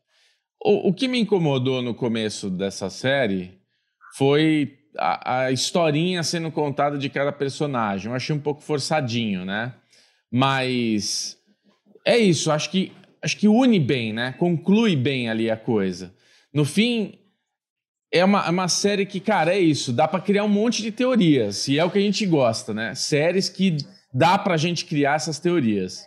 O, 0.62 0.88
o 0.88 0.94
que 0.94 1.08
me 1.08 1.18
incomodou 1.18 1.80
no 1.82 1.94
começo 1.94 2.50
dessa 2.50 2.90
série 2.90 3.58
foi 4.16 4.78
a, 4.98 5.44
a 5.44 5.52
historinha 5.52 6.22
sendo 6.22 6.50
contada 6.50 6.98
de 6.98 7.08
cada 7.08 7.32
personagem. 7.32 8.10
Eu 8.10 8.16
achei 8.16 8.34
um 8.34 8.40
pouco 8.40 8.62
forçadinho, 8.62 9.44
né? 9.44 9.74
Mas 10.36 11.38
é 12.04 12.18
isso, 12.18 12.50
acho 12.50 12.68
que 12.68 12.90
acho 13.22 13.36
que 13.36 13.46
une 13.46 13.78
bem, 13.78 14.12
né? 14.12 14.32
Conclui 14.32 14.96
bem 14.96 15.30
ali 15.30 15.48
a 15.48 15.56
coisa. 15.56 16.12
No 16.52 16.64
fim, 16.64 17.16
é 18.12 18.24
uma, 18.24 18.44
é 18.44 18.50
uma 18.50 18.66
série 18.66 19.06
que, 19.06 19.20
cara, 19.20 19.54
é 19.54 19.60
isso. 19.60 19.92
Dá 19.92 20.08
para 20.08 20.20
criar 20.20 20.42
um 20.42 20.48
monte 20.48 20.82
de 20.82 20.90
teorias. 20.90 21.68
E 21.68 21.78
é 21.78 21.84
o 21.84 21.90
que 21.90 21.98
a 21.98 22.00
gente 22.00 22.26
gosta, 22.26 22.74
né? 22.74 22.96
Séries 22.96 23.48
que 23.48 23.76
dá 24.12 24.36
pra 24.36 24.56
gente 24.56 24.86
criar 24.86 25.14
essas 25.14 25.38
teorias. 25.38 26.04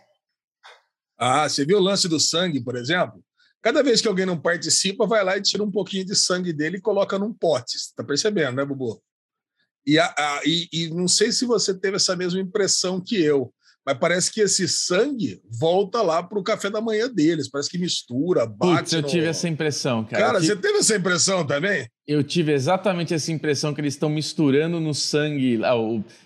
Ah, 1.17 1.47
você 1.47 1.65
viu 1.65 1.77
o 1.77 1.81
lance 1.81 2.09
do 2.09 2.19
sangue, 2.19 2.61
por 2.61 2.75
exemplo? 2.75 3.23
Cada 3.61 3.81
vez 3.81 4.01
que 4.01 4.09
alguém 4.09 4.25
não 4.25 4.37
participa, 4.37 5.07
vai 5.07 5.23
lá 5.23 5.37
e 5.37 5.41
tira 5.41 5.63
um 5.63 5.71
pouquinho 5.71 6.05
de 6.05 6.17
sangue 6.17 6.51
dele 6.51 6.77
e 6.77 6.81
coloca 6.81 7.17
num 7.17 7.33
pote. 7.33 7.79
Você 7.79 7.93
tá 7.95 8.03
percebendo, 8.03 8.57
né, 8.57 8.65
Bubu? 8.65 9.01
E, 9.85 9.97
a, 9.97 10.05
a, 10.05 10.41
e, 10.45 10.67
e 10.73 10.89
não 10.89 11.07
sei 11.07 11.31
se 11.31 11.45
você 11.45 11.73
teve 11.73 11.95
essa 11.95 12.13
mesma 12.13 12.41
impressão 12.41 13.01
que 13.01 13.15
eu 13.15 13.53
mas 13.87 13.97
parece 13.97 14.29
que 14.29 14.41
esse 14.41 14.67
sangue 14.67 15.39
volta 15.49 16.01
lá 16.01 16.21
para 16.21 16.37
o 16.37 16.43
café 16.43 16.69
da 16.69 16.81
manhã 16.81 17.07
deles. 17.09 17.49
Parece 17.49 17.69
que 17.69 17.77
mistura, 17.77 18.45
bate. 18.45 18.79
Putz, 18.79 18.91
eu 18.91 19.01
no... 19.01 19.07
tive 19.07 19.27
essa 19.27 19.47
impressão, 19.47 20.03
cara. 20.03 20.25
Cara, 20.25 20.41
tive... 20.41 20.47
você 20.47 20.55
teve 20.57 20.79
essa 20.79 20.97
impressão 20.97 21.47
também? 21.47 21.87
Eu 22.05 22.21
tive 22.21 22.51
exatamente 22.51 23.13
essa 23.13 23.31
impressão 23.31 23.73
que 23.73 23.79
eles 23.79 23.93
estão 23.93 24.09
misturando 24.09 24.81
no 24.81 24.93
sangue. 24.93 25.61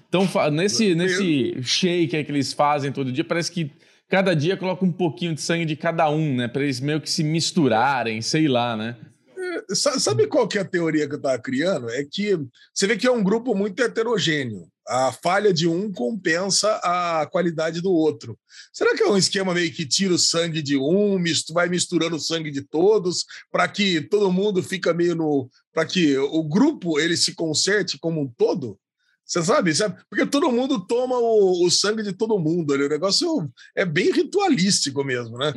Tão, 0.10 0.28
nesse, 0.52 0.96
nesse 0.96 1.62
shake 1.62 2.24
que 2.24 2.32
eles 2.32 2.52
fazem 2.52 2.92
todo 2.92 3.12
dia, 3.12 3.24
parece 3.24 3.52
que 3.52 3.72
cada 4.10 4.36
dia 4.36 4.58
coloca 4.58 4.84
um 4.84 4.92
pouquinho 4.92 5.36
de 5.36 5.42
sangue 5.42 5.64
de 5.64 5.76
cada 5.76 6.10
um, 6.10 6.38
né? 6.38 6.48
Para 6.48 6.64
eles 6.64 6.80
meio 6.80 7.00
que 7.00 7.12
se 7.12 7.24
misturarem, 7.24 8.24
sei 8.24 8.48
lá, 8.48 8.76
né? 8.76 8.98
É, 9.38 9.76
sabe 9.76 10.26
qual 10.26 10.48
que 10.48 10.58
é 10.58 10.62
a 10.62 10.66
teoria 10.66 11.08
que 11.08 11.14
eu 11.14 11.18
estava 11.18 11.38
criando? 11.38 11.92
É 11.92 12.04
que 12.04 12.40
você 12.74 12.88
vê 12.88 12.98
que 12.98 13.06
é 13.06 13.12
um 13.12 13.24
grupo 13.24 13.54
muito 13.54 13.80
heterogêneo 13.84 14.68
a 14.88 15.12
falha 15.12 15.54
de 15.54 15.68
um 15.68 15.92
compensa 15.92 16.80
a 16.84 17.26
qualidade 17.28 17.82
do 17.82 17.92
outro. 17.92 18.38
Será 18.74 18.96
que 18.96 19.04
é 19.04 19.08
um 19.08 19.18
esquema 19.18 19.54
meio 19.54 19.72
que 19.72 19.86
tira 19.86 20.14
o 20.14 20.20
sangue 20.20 20.62
de 20.62 20.78
um, 20.78 21.18
misto, 21.20 21.54
vai 21.54 21.70
misturando 21.70 22.16
o 22.16 22.20
sangue 22.20 22.52
de 22.52 22.62
todos, 22.62 23.26
para 23.52 23.68
que 23.68 24.02
todo 24.02 24.32
mundo 24.32 24.62
fica 24.64 24.94
meio 24.94 25.16
no. 25.16 25.50
para 25.74 25.86
que 25.86 26.18
o 26.18 26.44
grupo 26.44 27.00
ele 27.00 27.16
se 27.16 27.34
conserte 27.34 27.98
como 28.00 28.22
um 28.22 28.28
todo? 28.28 28.78
Você 29.26 29.42
sabe, 29.44 29.74
sabe? 29.74 29.98
Porque 30.10 30.26
todo 30.26 30.52
mundo 30.52 30.86
toma 30.86 31.18
o, 31.18 31.66
o 31.66 31.72
sangue 31.72 32.04
de 32.04 32.12
todo 32.12 32.40
mundo. 32.40 32.74
Ali. 32.74 32.84
O 32.84 32.90
negócio 32.90 33.50
é 33.76 33.86
bem 33.86 34.12
ritualístico 34.12 35.06
mesmo, 35.06 35.38
né? 35.38 35.54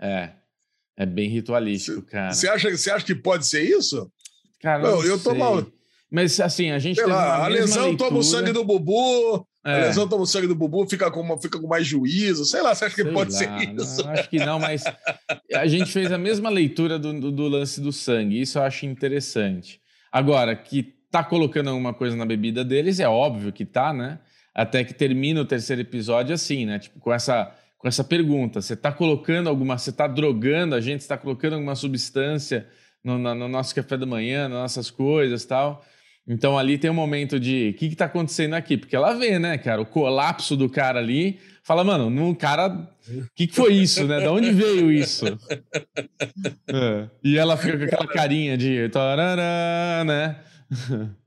É, 0.00 0.06
é. 0.06 0.32
É 0.96 1.06
bem 1.06 1.28
ritualístico, 1.28 2.02
cara. 2.02 2.32
Você 2.32 2.48
acha, 2.48 2.68
acha 2.68 3.04
que 3.04 3.14
pode 3.14 3.46
ser 3.46 3.62
isso? 3.62 4.10
Cara, 4.60 4.82
não, 4.82 5.02
eu 5.02 5.18
tô 5.18 5.34
mal. 5.34 5.66
Mas 6.10 6.40
assim, 6.40 6.70
a 6.70 6.78
gente. 6.78 6.96
Sei 6.96 7.06
lá, 7.06 7.44
a 7.44 7.48
lesão 7.48 7.86
leitura... 7.86 8.08
toma 8.08 8.20
o 8.20 8.24
sangue 8.24 8.52
do 8.52 8.64
Bubu, 8.64 9.46
é. 9.64 9.74
a 9.74 9.78
lesão 9.86 10.08
toma 10.08 10.24
o 10.24 10.26
sangue 10.26 10.48
do 10.48 10.56
Bubu, 10.56 10.88
fica 10.88 11.08
com, 11.10 11.38
fica 11.38 11.60
com 11.60 11.68
mais 11.68 11.86
juízo. 11.86 12.44
Sei 12.44 12.60
lá, 12.60 12.74
você 12.74 12.86
acha 12.86 12.96
que 12.96 13.02
sei 13.04 13.12
pode 13.12 13.32
lá, 13.32 13.38
ser 13.38 13.74
isso? 13.76 14.02
Não, 14.02 14.10
acho 14.10 14.28
que 14.28 14.38
não, 14.38 14.58
mas 14.58 14.82
a 15.54 15.66
gente 15.66 15.92
fez 15.92 16.10
a 16.10 16.18
mesma 16.18 16.50
leitura 16.50 16.98
do, 16.98 17.12
do, 17.12 17.30
do, 17.30 17.48
lance 17.48 17.80
do 17.80 17.92
sangue. 17.92 18.40
Isso 18.40 18.58
eu 18.58 18.62
acho 18.62 18.86
interessante. 18.86 19.80
Agora, 20.10 20.56
que 20.56 20.82
tá 21.10 21.22
colocando 21.22 21.70
alguma 21.70 21.94
coisa 21.94 22.16
na 22.16 22.26
bebida 22.26 22.64
deles, 22.64 22.98
é 22.98 23.08
óbvio 23.08 23.52
que 23.52 23.64
tá, 23.64 23.92
né? 23.92 24.18
Até 24.52 24.82
que 24.82 24.92
termina 24.92 25.40
o 25.40 25.44
terceiro 25.44 25.80
episódio 25.80 26.34
assim, 26.34 26.66
né? 26.66 26.80
Tipo, 26.80 26.98
com 26.98 27.12
essa, 27.12 27.54
com 27.78 27.86
essa 27.86 28.02
pergunta: 28.02 28.60
você 28.60 28.74
tá 28.74 28.90
colocando 28.90 29.48
alguma. 29.48 29.78
Você 29.78 29.92
tá 29.92 30.08
drogando 30.08 30.74
a 30.74 30.80
gente, 30.80 31.04
você 31.04 31.08
tá 31.08 31.16
colocando 31.16 31.52
alguma 31.52 31.76
substância 31.76 32.66
no, 33.04 33.16
no, 33.16 33.34
no 33.34 33.48
nosso 33.48 33.74
café 33.74 33.96
da 33.96 34.06
manhã, 34.06 34.48
nas 34.48 34.58
nossas 34.58 34.90
coisas 34.90 35.44
tal. 35.44 35.84
Então 36.26 36.58
ali 36.58 36.78
tem 36.78 36.90
um 36.90 36.94
momento 36.94 37.40
de 37.40 37.70
o 37.74 37.78
que, 37.78 37.86
está 37.86 38.04
acontecendo 38.04 38.54
aqui? 38.54 38.76
Porque 38.76 38.94
ela 38.94 39.14
vê, 39.14 39.38
né, 39.38 39.58
cara, 39.58 39.80
o 39.80 39.86
colapso 39.86 40.56
do 40.56 40.68
cara 40.68 40.98
ali, 40.98 41.40
fala, 41.64 41.82
mano, 41.82 42.08
no 42.08 42.34
cara, 42.36 42.68
o 42.68 43.26
que, 43.34 43.46
que, 43.46 43.54
foi 43.54 43.74
isso, 43.74 44.06
né? 44.06 44.20
Da 44.20 44.32
onde 44.32 44.50
veio 44.52 44.90
isso? 44.90 45.24
É. 46.72 47.08
E 47.22 47.36
ela 47.36 47.56
fica 47.56 47.76
com 47.76 47.84
aquela 47.84 48.06
carinha 48.06 48.56
de 48.56 48.88
tarará, 48.90 50.04
né? 50.04 50.40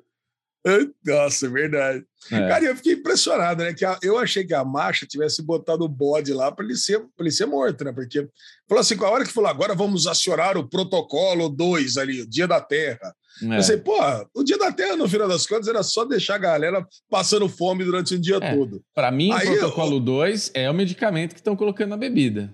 Nossa, 1.06 1.48
é 1.48 1.50
verdade. 1.50 2.06
É. 2.32 2.48
Cara, 2.48 2.64
eu 2.64 2.76
fiquei 2.76 2.94
impressionado, 2.94 3.64
né? 3.64 3.74
Que 3.74 3.84
a, 3.84 3.98
eu 4.02 4.18
achei 4.18 4.46
que 4.46 4.54
a 4.54 4.64
Marcha 4.64 5.06
tivesse 5.06 5.42
botado 5.42 5.84
o 5.84 5.90
bode 5.90 6.34
lá 6.34 6.52
para 6.52 6.64
ele, 6.64 6.78
ser, 6.78 7.04
ele 7.20 7.32
ser 7.32 7.46
morto, 7.46 7.84
né? 7.84 7.92
Porque 7.92 8.28
falou 8.68 8.82
assim: 8.82 8.96
com 8.96 9.06
a 9.06 9.10
hora 9.10 9.26
que 9.26 9.34
falou, 9.34 9.50
agora 9.50 9.76
vamos 9.76 10.08
acionar 10.08 10.58
o 10.58 10.68
protocolo 10.68 11.50
2 11.50 11.98
ali, 11.98 12.22
o 12.22 12.30
Dia 12.30 12.48
da 12.48 12.62
Terra. 12.62 13.14
É. 13.42 13.58
Eu 13.58 13.64
sei, 13.64 13.78
pô, 13.78 13.98
o 14.34 14.44
Dia 14.44 14.58
da 14.58 14.72
Terra, 14.72 14.96
no 14.96 15.08
final 15.08 15.28
das 15.28 15.48
contas, 15.48 15.68
era 15.68 15.82
só 15.82 16.06
deixar 16.06 16.36
a 16.36 16.40
galera 16.40 16.86
passando 17.10 17.50
fome 17.50 17.84
durante 17.84 18.16
o 18.16 18.20
dia 18.20 18.38
é. 18.42 18.56
todo. 18.56 18.84
Para 18.94 19.12
mim, 19.12 19.32
Aí, 19.32 19.48
o 19.48 19.58
protocolo 19.58 20.00
2 20.00 20.52
é 20.54 20.70
o 20.70 20.74
medicamento 20.74 21.34
que 21.34 21.40
estão 21.40 21.56
colocando 21.56 21.90
na 21.90 21.98
bebida. 21.98 22.54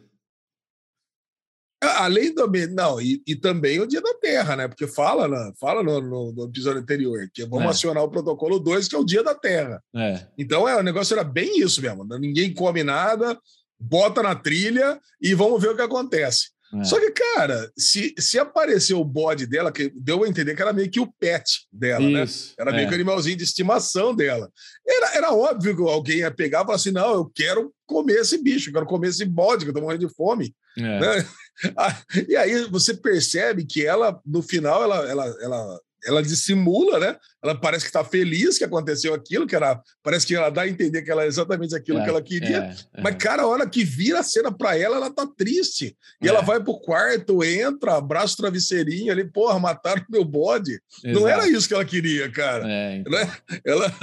Além 1.81 2.33
do. 2.33 2.45
Não, 2.71 2.99
e, 2.99 3.21
e, 3.25 3.35
também 3.35 3.79
o 3.79 3.87
Dia 3.87 4.01
da 4.01 4.13
Terra, 4.13 4.55
né? 4.57 4.67
Porque 4.67 4.85
fala, 4.85 5.29
né? 5.29 5.53
fala 5.57 5.81
no, 5.81 6.01
no, 6.01 6.31
no 6.33 6.43
episódio 6.43 6.81
anterior 6.81 7.29
que 7.33 7.45
vamos 7.45 7.67
é. 7.67 7.69
acionar 7.69 8.03
o 8.03 8.09
protocolo 8.09 8.59
2, 8.59 8.87
que 8.87 8.95
é 8.95 8.99
o 8.99 9.05
Dia 9.05 9.23
da 9.23 9.33
Terra. 9.33 9.81
É. 9.95 10.25
Então 10.37 10.67
é, 10.67 10.75
o 10.75 10.83
negócio 10.83 11.13
era 11.13 11.23
bem 11.23 11.61
isso 11.61 11.81
mesmo. 11.81 12.03
Né? 12.03 12.17
Ninguém 12.19 12.53
come 12.53 12.83
nada, 12.83 13.39
bota 13.79 14.21
na 14.21 14.35
trilha 14.35 14.99
e 15.21 15.33
vamos 15.33 15.61
ver 15.61 15.69
o 15.69 15.75
que 15.75 15.81
acontece. 15.81 16.49
É. 16.73 16.84
Só 16.84 16.99
que, 16.99 17.12
cara, 17.12 17.71
se, 17.77 18.13
se 18.17 18.38
apareceu 18.38 18.99
o 18.99 19.05
bode 19.05 19.47
dela, 19.47 19.71
que 19.71 19.91
deu 19.95 20.23
a 20.23 20.27
entender 20.27 20.55
que 20.55 20.62
era 20.62 20.73
meio 20.73 20.89
que 20.89 20.99
o 20.99 21.12
pet 21.19 21.67
dela, 21.71 22.08
né? 22.08 22.23
Isso, 22.23 22.49
né? 22.49 22.55
Era 22.60 22.71
meio 22.71 22.84
é. 22.84 22.86
que 22.86 22.91
o 22.91 22.95
animalzinho 22.95 23.38
de 23.38 23.43
estimação 23.43 24.15
dela. 24.15 24.51
Era, 24.88 25.15
era 25.15 25.34
óbvio 25.34 25.75
que 25.75 25.82
alguém 25.82 26.17
ia 26.17 26.32
pegar 26.32 26.62
e 26.62 26.65
falar 26.65 26.75
assim: 26.75 26.91
não, 26.91 27.13
eu 27.13 27.32
quero 27.34 27.73
comer 27.88 28.19
esse 28.19 28.41
bicho, 28.41 28.69
eu 28.69 28.73
quero 28.73 28.86
comer 28.86 29.08
esse 29.08 29.25
bode, 29.25 29.65
que 29.65 29.71
eu 29.71 29.73
tô 29.73 29.82
morrendo 29.82 30.08
de 30.08 30.13
fome. 30.13 30.53
É. 30.77 30.99
Né? 30.99 31.25
E 32.29 32.38
aí 32.38 32.63
você 32.69 32.93
percebe 32.93 33.65
que 33.65 33.86
ela, 33.86 34.17
no 34.25 34.41
final, 34.41 34.82
ela, 34.82 35.10
ela, 35.10 35.25
ela 35.41 35.79
ela 36.05 36.21
dissimula, 36.21 36.99
né? 36.99 37.15
Ela 37.43 37.55
parece 37.55 37.85
que 37.85 37.89
está 37.89 38.03
feliz 38.03 38.57
que 38.57 38.63
aconteceu 38.63 39.13
aquilo, 39.13 39.47
que 39.47 39.55
era, 39.55 39.81
parece 40.03 40.25
que 40.25 40.35
ela 40.35 40.49
dá 40.49 40.63
a 40.63 40.67
entender 40.67 41.01
que 41.01 41.12
ela 41.12 41.23
é 41.23 41.27
exatamente 41.27 41.75
aquilo 41.75 41.99
é, 41.99 42.03
que 42.03 42.09
ela 42.09 42.21
queria. 42.21 42.57
É, 42.57 42.99
é. 42.99 43.01
Mas, 43.01 43.15
cara, 43.15 43.43
a 43.43 43.47
hora 43.47 43.67
que 43.67 43.83
vira 43.83 44.19
a 44.19 44.23
cena 44.23 44.51
para 44.51 44.77
ela, 44.77 44.97
ela 44.97 45.09
tá 45.09 45.25
triste. 45.25 45.95
E 46.21 46.27
ela 46.27 46.39
é. 46.39 46.43
vai 46.43 46.62
pro 46.62 46.79
quarto, 46.79 47.43
entra, 47.43 47.97
abraça 47.97 48.33
o 48.33 48.38
travesseirinho 48.38 49.12
ali, 49.12 49.23
porra, 49.23 49.59
mataram 49.59 50.05
meu 50.09 50.25
bode. 50.25 50.81
Exato. 51.03 51.19
Não 51.19 51.27
era 51.27 51.47
isso 51.47 51.67
que 51.67 51.73
ela 51.73 51.85
queria, 51.85 52.29
cara. 52.31 52.65
É, 52.67 52.95
então. 52.97 53.12
Né? 53.12 53.31
Ela. 53.65 53.93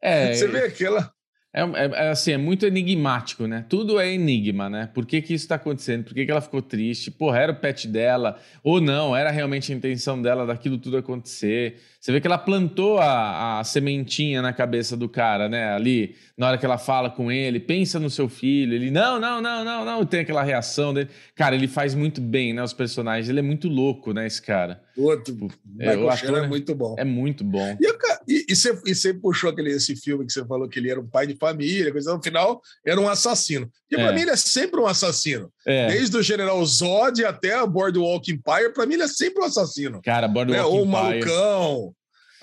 É, 0.00 0.34
Você 0.34 0.46
vê 0.48 0.64
aquela. 0.64 1.12
É, 1.54 1.62
é, 1.62 2.06
é, 2.06 2.08
assim, 2.10 2.32
é 2.32 2.36
muito 2.36 2.66
enigmático, 2.66 3.46
né? 3.46 3.64
Tudo 3.68 4.00
é 4.00 4.12
enigma, 4.12 4.68
né? 4.68 4.90
Por 4.92 5.06
que, 5.06 5.22
que 5.22 5.32
isso 5.32 5.44
está 5.44 5.54
acontecendo? 5.54 6.02
Por 6.02 6.12
que, 6.12 6.24
que 6.24 6.30
ela 6.30 6.40
ficou 6.40 6.60
triste? 6.60 7.12
Porra, 7.12 7.38
era 7.38 7.52
o 7.52 7.54
pet 7.54 7.86
dela? 7.86 8.40
Ou 8.60 8.80
não? 8.80 9.14
Era 9.14 9.30
realmente 9.30 9.72
a 9.72 9.76
intenção 9.76 10.20
dela 10.20 10.44
daquilo 10.44 10.78
tudo 10.78 10.96
acontecer? 10.96 11.76
Você 12.00 12.10
vê 12.10 12.20
que 12.20 12.26
ela 12.26 12.36
plantou 12.36 12.98
a, 12.98 13.60
a 13.60 13.64
sementinha 13.64 14.42
na 14.42 14.52
cabeça 14.52 14.96
do 14.96 15.08
cara, 15.08 15.48
né? 15.48 15.72
Ali, 15.72 16.16
na 16.36 16.48
hora 16.48 16.58
que 16.58 16.66
ela 16.66 16.76
fala 16.76 17.08
com 17.08 17.30
ele, 17.30 17.60
pensa 17.60 18.00
no 18.00 18.10
seu 18.10 18.28
filho. 18.28 18.74
Ele, 18.74 18.90
não, 18.90 19.20
não, 19.20 19.40
não, 19.40 19.64
não, 19.64 19.84
não. 19.84 20.04
Tem 20.04 20.20
aquela 20.20 20.42
reação 20.42 20.92
dele. 20.92 21.08
Cara, 21.36 21.54
ele 21.54 21.68
faz 21.68 21.94
muito 21.94 22.20
bem, 22.20 22.52
né? 22.52 22.62
Os 22.62 22.72
personagens. 22.72 23.28
Ele 23.28 23.38
é 23.38 23.42
muito 23.42 23.68
louco, 23.68 24.12
né? 24.12 24.26
Esse 24.26 24.42
cara. 24.42 24.82
Outro. 24.96 25.32
Tipo, 25.32 25.48
é, 25.78 25.96
o 25.96 26.10
ator 26.10 26.44
é 26.44 26.46
muito 26.46 26.74
bom. 26.74 26.94
É 26.98 27.04
muito 27.04 27.42
bom. 27.42 27.76
E, 27.80 27.86
e, 28.32 28.46
e, 28.50 28.54
você, 28.54 28.78
e 28.84 28.94
você 28.94 29.14
puxou 29.14 29.48
aquele, 29.50 29.70
esse 29.70 29.96
filme 29.96 30.26
que 30.26 30.32
você 30.32 30.44
falou 30.44 30.68
que 30.68 30.78
ele 30.78 30.90
era 30.90 31.00
um 31.00 31.06
pai 31.06 31.26
de 31.26 31.34
família, 31.46 31.92
coisa, 31.92 32.14
no 32.14 32.22
final 32.22 32.60
era 32.86 33.00
um 33.00 33.08
assassino. 33.08 33.68
E 33.90 33.94
é. 33.94 33.98
pra 33.98 34.12
mim 34.12 34.22
ele 34.22 34.30
é 34.30 34.36
sempre 34.36 34.80
um 34.80 34.86
assassino. 34.86 35.50
É. 35.66 35.88
Desde 35.88 36.16
o 36.16 36.22
General 36.22 36.64
Zod 36.64 37.24
até 37.24 37.54
a 37.54 37.66
Boardwalk 37.66 38.30
Empire, 38.30 38.72
pra 38.72 38.86
mim 38.86 38.94
ele 38.94 39.04
é 39.04 39.08
sempre 39.08 39.42
um 39.42 39.46
assassino. 39.46 40.00
Cara, 40.02 40.28
Boardwalk 40.28 40.62
né? 40.62 40.68
Empire. 40.68 40.78
Ou 40.78 40.84
o 40.84 40.86
malucão. 40.86 41.94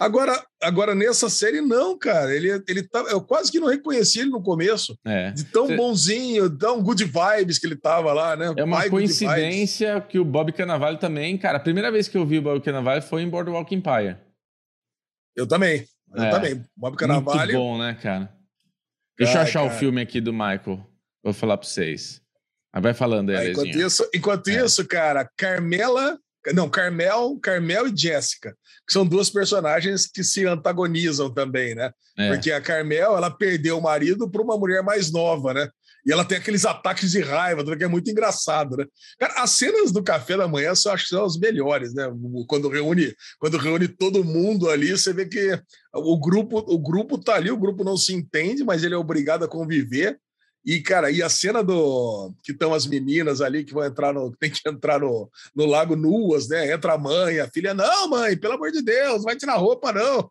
Agora, 0.01 0.43
agora 0.59 0.95
nessa 0.95 1.29
série, 1.29 1.61
não, 1.61 1.95
cara. 1.95 2.35
Ele, 2.35 2.49
ele 2.67 2.81
tá, 2.81 3.01
eu 3.11 3.21
quase 3.21 3.51
que 3.51 3.59
não 3.59 3.67
reconheci 3.67 4.19
ele 4.19 4.31
no 4.31 4.41
começo. 4.41 4.97
É. 5.05 5.29
De 5.29 5.43
tão 5.43 5.67
Cê... 5.67 5.75
bonzinho, 5.75 6.49
tão 6.57 6.81
good 6.81 7.03
vibes 7.03 7.59
que 7.59 7.67
ele 7.67 7.75
tava 7.75 8.11
lá, 8.11 8.35
né? 8.35 8.51
É 8.57 8.63
uma 8.63 8.77
Pai 8.77 8.89
coincidência 8.89 10.01
que 10.01 10.17
o 10.17 10.25
Bob 10.25 10.51
Cannavale 10.53 10.97
também, 10.97 11.37
cara. 11.37 11.57
A 11.57 11.61
primeira 11.61 11.91
vez 11.91 12.07
que 12.07 12.17
eu 12.17 12.25
vi 12.25 12.39
o 12.39 12.41
Bob 12.41 12.59
Cannavale 12.61 13.01
foi 13.01 13.21
em 13.21 13.29
Boardwalk 13.29 13.75
Empire. 13.75 14.17
Eu 15.35 15.47
também. 15.47 15.85
Eu 16.15 16.23
é. 16.23 16.29
também. 16.31 16.63
Bob 16.75 16.97
Cannavale. 16.97 17.53
Muito 17.53 17.63
bom, 17.63 17.77
né, 17.77 17.93
cara? 18.01 18.40
Deixa 19.17 19.37
eu 19.37 19.41
achar 19.41 19.63
cara. 19.63 19.73
o 19.73 19.77
filme 19.77 20.01
aqui 20.01 20.19
do 20.19 20.33
Michael. 20.33 20.85
Vou 21.23 21.33
falar 21.33 21.57
para 21.57 21.67
vocês. 21.67 22.21
Mas 22.73 22.83
vai 22.83 22.93
falando 22.93 23.31
aí, 23.31 23.35
ah, 23.35 23.51
Enquanto 23.51 23.77
isso, 23.77 24.09
enquanto 24.13 24.47
é. 24.47 24.65
isso, 24.65 24.87
cara, 24.87 25.29
Carmela 25.37 26.17
não, 26.53 26.67
Carmel, 26.67 27.37
Carmel 27.39 27.87
e 27.87 27.95
Jéssica, 27.95 28.55
que 28.87 28.93
são 28.93 29.05
duas 29.05 29.29
personagens 29.29 30.07
que 30.07 30.23
se 30.23 30.45
antagonizam 30.45 31.31
também, 31.31 31.75
né? 31.75 31.91
É. 32.17 32.29
Porque 32.29 32.51
a 32.51 32.59
Carmel, 32.59 33.15
ela 33.15 33.29
perdeu 33.29 33.77
o 33.77 33.81
marido 33.81 34.29
para 34.29 34.41
uma 34.41 34.57
mulher 34.57 34.81
mais 34.81 35.11
nova, 35.11 35.53
né? 35.53 35.69
E 36.05 36.11
ela 36.11 36.25
tem 36.25 36.37
aqueles 36.37 36.65
ataques 36.65 37.11
de 37.11 37.21
raiva, 37.21 37.63
que 37.75 37.83
é 37.83 37.87
muito 37.87 38.09
engraçado, 38.09 38.77
né? 38.77 38.85
Cara, 39.19 39.43
as 39.43 39.51
cenas 39.51 39.91
do 39.91 40.03
café 40.03 40.35
da 40.35 40.47
manhã 40.47 40.73
eu 40.85 40.91
acho 40.91 41.03
que 41.03 41.09
são 41.09 41.25
as 41.25 41.37
melhores, 41.37 41.93
né? 41.93 42.11
Quando 42.47 42.69
reúne, 42.69 43.13
quando 43.39 43.57
reúne 43.57 43.87
todo 43.87 44.23
mundo 44.23 44.69
ali, 44.69 44.91
você 44.91 45.13
vê 45.13 45.25
que 45.25 45.59
o 45.93 46.19
grupo, 46.19 46.57
o 46.59 46.79
grupo 46.79 47.17
tá 47.17 47.35
ali, 47.35 47.51
o 47.51 47.57
grupo 47.57 47.83
não 47.83 47.97
se 47.97 48.13
entende, 48.13 48.63
mas 48.63 48.83
ele 48.83 48.95
é 48.95 48.97
obrigado 48.97 49.43
a 49.43 49.47
conviver. 49.47 50.19
E, 50.63 50.79
cara, 50.79 51.09
e 51.09 51.23
a 51.23 51.29
cena 51.29 51.63
do 51.63 52.33
que 52.43 52.51
estão 52.51 52.73
as 52.73 52.85
meninas 52.85 53.41
ali 53.41 53.63
que 53.63 53.73
vão 53.73 53.83
entrar 53.83 54.13
no. 54.13 54.31
Tem 54.37 54.49
que 54.49 54.67
entrar 54.67 54.99
no, 54.99 55.29
no 55.55 55.65
lago 55.65 55.95
nuas, 55.95 56.47
né? 56.47 56.71
Entra 56.71 56.93
a 56.93 56.97
mãe, 56.97 57.39
a 57.39 57.49
filha, 57.49 57.73
não, 57.73 58.09
mãe, 58.09 58.37
pelo 58.37 58.53
amor 58.53 58.71
de 58.71 58.81
Deus, 58.81 59.23
vai 59.23 59.35
tirar 59.35 59.55
roupa, 59.55 59.91
não. 59.91 60.29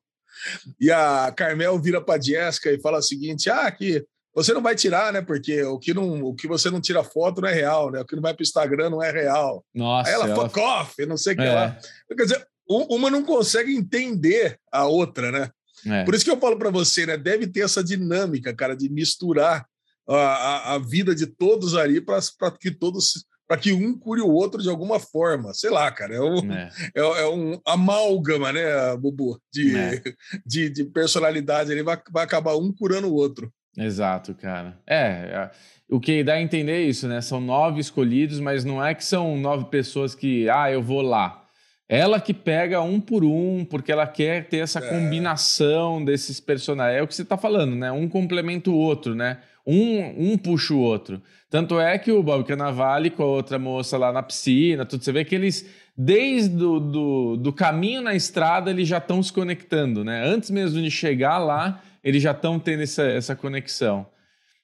E 0.81 0.91
a 0.91 1.33
Carmel 1.37 1.81
vira 1.81 2.01
para 2.01 2.21
Jéssica 2.21 2.71
e 2.71 2.81
fala 2.81 2.99
o 2.99 3.03
seguinte: 3.03 3.51
ah, 3.51 3.71
que 3.71 4.05
você 4.35 4.53
não 4.53 4.63
vai 4.63 4.75
tirar, 4.75 5.13
né? 5.13 5.21
Porque 5.21 5.63
o 5.65 5.79
que, 5.79 5.93
não, 5.93 6.23
o 6.23 6.35
que 6.35 6.47
você 6.47 6.71
não 6.71 6.81
tira 6.81 7.03
foto 7.03 7.41
não 7.41 7.49
é 7.49 7.53
real, 7.53 7.91
né? 7.91 8.01
O 8.01 8.05
que 8.05 8.15
não 8.15 8.23
vai 8.23 8.33
para 8.33 8.43
o 8.43 8.45
Instagram 8.45 8.91
não 8.91 9.03
é 9.03 9.11
real. 9.11 9.65
Nossa. 9.75 10.09
Aí 10.09 10.15
ela, 10.15 10.29
ela... 10.29 10.37
fuck 10.37 10.61
off, 10.61 11.07
não 11.07 11.17
sei 11.17 11.35
o 11.35 11.37
que 11.37 11.43
é. 11.43 11.53
lá. 11.53 11.79
Quer 12.17 12.23
dizer, 12.23 12.47
uma 12.69 13.11
não 13.11 13.25
consegue 13.25 13.75
entender 13.75 14.59
a 14.71 14.87
outra, 14.87 15.33
né? 15.33 15.51
É. 15.87 16.05
Por 16.05 16.15
isso 16.15 16.25
que 16.25 16.31
eu 16.31 16.39
falo 16.39 16.57
para 16.57 16.71
você, 16.71 17.07
né? 17.07 17.17
Deve 17.17 17.47
ter 17.47 17.61
essa 17.61 17.83
dinâmica, 17.83 18.55
cara, 18.55 18.77
de 18.77 18.89
misturar 18.89 19.67
a, 20.07 20.75
a 20.75 20.79
vida 20.79 21.15
de 21.15 21.27
todos 21.27 21.75
ali 21.75 22.01
para 22.01 22.21
que 22.59 22.71
todos 22.71 23.25
para 23.51 23.59
que 23.59 23.73
um 23.73 23.99
cure 23.99 24.21
o 24.21 24.31
outro 24.31 24.63
de 24.63 24.69
alguma 24.69 25.01
forma. 25.01 25.53
Sei 25.53 25.71
lá, 25.71 25.91
cara. 25.91 26.15
É 26.15 26.21
um, 26.21 26.53
é. 26.53 26.71
É, 26.95 27.01
é 27.01 27.27
um 27.27 27.61
amálgama, 27.67 28.53
né, 28.53 28.97
Bubu? 28.97 29.43
De, 29.53 29.77
é. 29.77 30.01
de, 30.47 30.71
de, 30.71 30.85
personalidade. 30.85 31.73
Ele 31.73 31.83
vai, 31.83 32.01
vai 32.13 32.23
acabar 32.23 32.57
um 32.57 32.73
curando 32.73 33.09
o 33.09 33.15
outro. 33.15 33.53
Exato, 33.77 34.35
cara. 34.35 34.79
É, 34.87 34.97
é, 34.97 35.51
o 35.89 36.01
que 36.01 36.23
dá 36.23 36.35
a 36.35 36.43
entender 36.43 36.73
é 36.73 36.83
isso, 36.83 37.07
né? 37.09 37.21
São 37.21 37.41
nove 37.41 37.81
escolhidos, 37.81 38.41
mas 38.41 38.65
não 38.65 38.85
é 38.85 38.95
que 38.95 39.05
são 39.05 39.37
nove 39.37 39.67
pessoas 39.67 40.15
que, 40.15 40.49
ah, 40.49 40.71
eu 40.71 40.83
vou 40.83 41.03
lá. 41.03 41.45
Ela 41.89 42.21
que 42.21 42.33
pega 42.33 42.81
um 42.81 43.01
por 43.01 43.25
um, 43.25 43.65
porque 43.65 43.91
ela 43.91 44.07
quer 44.07 44.49
ter 44.49 44.59
essa 44.59 44.79
é. 44.79 44.89
combinação 44.89 46.05
desses 46.05 46.39
personagens. 46.39 47.01
É 47.01 47.03
o 47.03 47.07
que 47.09 47.15
você 47.15 47.23
está 47.23 47.37
falando, 47.37 47.75
né? 47.75 47.91
Um 47.91 48.09
complementa 48.09 48.71
o 48.71 48.77
outro, 48.77 49.15
né? 49.15 49.39
Um, 49.67 50.33
um 50.33 50.39
puxa 50.39 50.73
o 50.73 50.79
outro. 50.79 51.21
Tanto 51.51 51.81
é 51.81 51.99
que 51.99 52.13
o 52.13 52.23
Bob 52.23 52.45
Cannavale 52.45 53.11
com 53.11 53.25
a 53.25 53.27
outra 53.27 53.59
moça 53.59 53.99
lá 53.99 54.13
na 54.13 54.23
piscina, 54.23 54.87
tudo, 54.87 55.03
você 55.03 55.11
vê 55.11 55.25
que 55.25 55.35
eles, 55.35 55.69
desde 55.97 56.51
do, 56.51 56.79
do, 56.79 57.37
do 57.37 57.53
caminho 57.53 58.01
na 58.03 58.15
estrada, 58.15 58.71
eles 58.71 58.87
já 58.87 58.99
estão 58.99 59.21
se 59.21 59.33
conectando, 59.33 60.05
né? 60.05 60.25
Antes 60.25 60.51
mesmo 60.51 60.81
de 60.81 60.91
chegar 60.93 61.39
lá, 61.39 61.83
eles 62.03 62.23
já 62.23 62.33
estão 62.33 62.59
tendo 62.59 62.83
essa, 62.83 63.03
essa 63.05 63.37
conexão. 63.37 64.07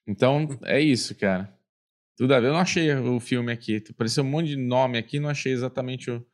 Então, 0.07 0.49
é 0.64 0.81
isso, 0.81 1.14
cara. 1.14 1.53
Tudo 2.16 2.35
a 2.35 2.40
ver. 2.40 2.49
Eu 2.49 2.53
não 2.53 2.61
achei 2.61 2.94
o 2.94 3.20
filme 3.20 3.53
aqui. 3.53 3.83
Apareceu 3.90 4.25
um 4.25 4.29
monte 4.29 4.49
de 4.49 4.57
nome 4.57 4.99
aqui, 4.99 5.20
não 5.20 5.29
achei 5.29 5.53
exatamente 5.53 6.11
o, 6.11 6.25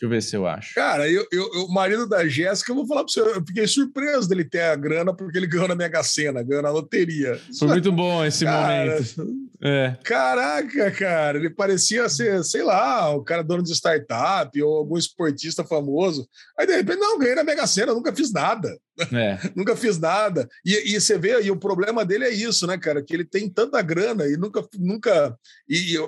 Deixa 0.00 0.06
eu 0.06 0.08
ver 0.08 0.22
se 0.22 0.34
eu 0.34 0.46
acho. 0.46 0.74
Cara, 0.74 1.10
eu, 1.10 1.26
eu, 1.30 1.44
o 1.66 1.74
marido 1.74 2.08
da 2.08 2.26
Jéssica, 2.26 2.72
eu 2.72 2.76
vou 2.76 2.86
falar 2.86 3.04
para 3.04 3.12
você, 3.12 3.20
eu 3.20 3.44
fiquei 3.46 3.66
surpreso 3.66 4.26
dele 4.26 4.46
ter 4.46 4.62
a 4.62 4.74
grana 4.74 5.14
porque 5.14 5.36
ele 5.36 5.46
ganhou 5.46 5.68
na 5.68 5.74
Mega 5.74 6.02
Sena, 6.02 6.42
ganhou 6.42 6.62
na 6.62 6.70
loteria. 6.70 7.38
Foi 7.58 7.68
muito 7.68 7.92
bom 7.92 8.24
esse 8.24 8.46
cara, 8.46 8.92
momento. 8.92 9.50
É. 9.62 9.94
Caraca, 10.02 10.90
cara, 10.92 11.36
ele 11.36 11.50
parecia 11.50 12.08
ser, 12.08 12.42
sei 12.44 12.62
lá, 12.62 13.14
o 13.14 13.22
cara 13.22 13.44
dono 13.44 13.62
de 13.62 13.74
startup 13.74 14.62
ou 14.62 14.74
algum 14.74 14.96
esportista 14.96 15.64
famoso. 15.64 16.26
Aí, 16.58 16.66
de 16.66 16.76
repente, 16.76 16.98
não, 16.98 17.18
ganhei 17.18 17.34
na 17.34 17.44
Mega 17.44 17.66
Sena, 17.66 17.92
nunca 17.92 18.16
fiz 18.16 18.32
nada. 18.32 18.74
É. 19.12 19.38
nunca 19.56 19.76
fiz 19.76 19.98
nada. 19.98 20.48
E, 20.64 20.94
e, 20.94 21.00
você 21.00 21.18
vê, 21.18 21.40
e 21.42 21.50
o 21.50 21.56
problema 21.56 22.04
dele 22.04 22.24
é 22.24 22.30
isso, 22.30 22.66
né, 22.66 22.78
cara? 22.78 23.02
Que 23.02 23.14
ele 23.14 23.24
tem 23.24 23.48
tanta 23.48 23.80
grana 23.82 24.26
e 24.26 24.36
nunca. 24.36 24.66
nunca 24.78 25.36
e, 25.68 25.94
e 25.94 25.98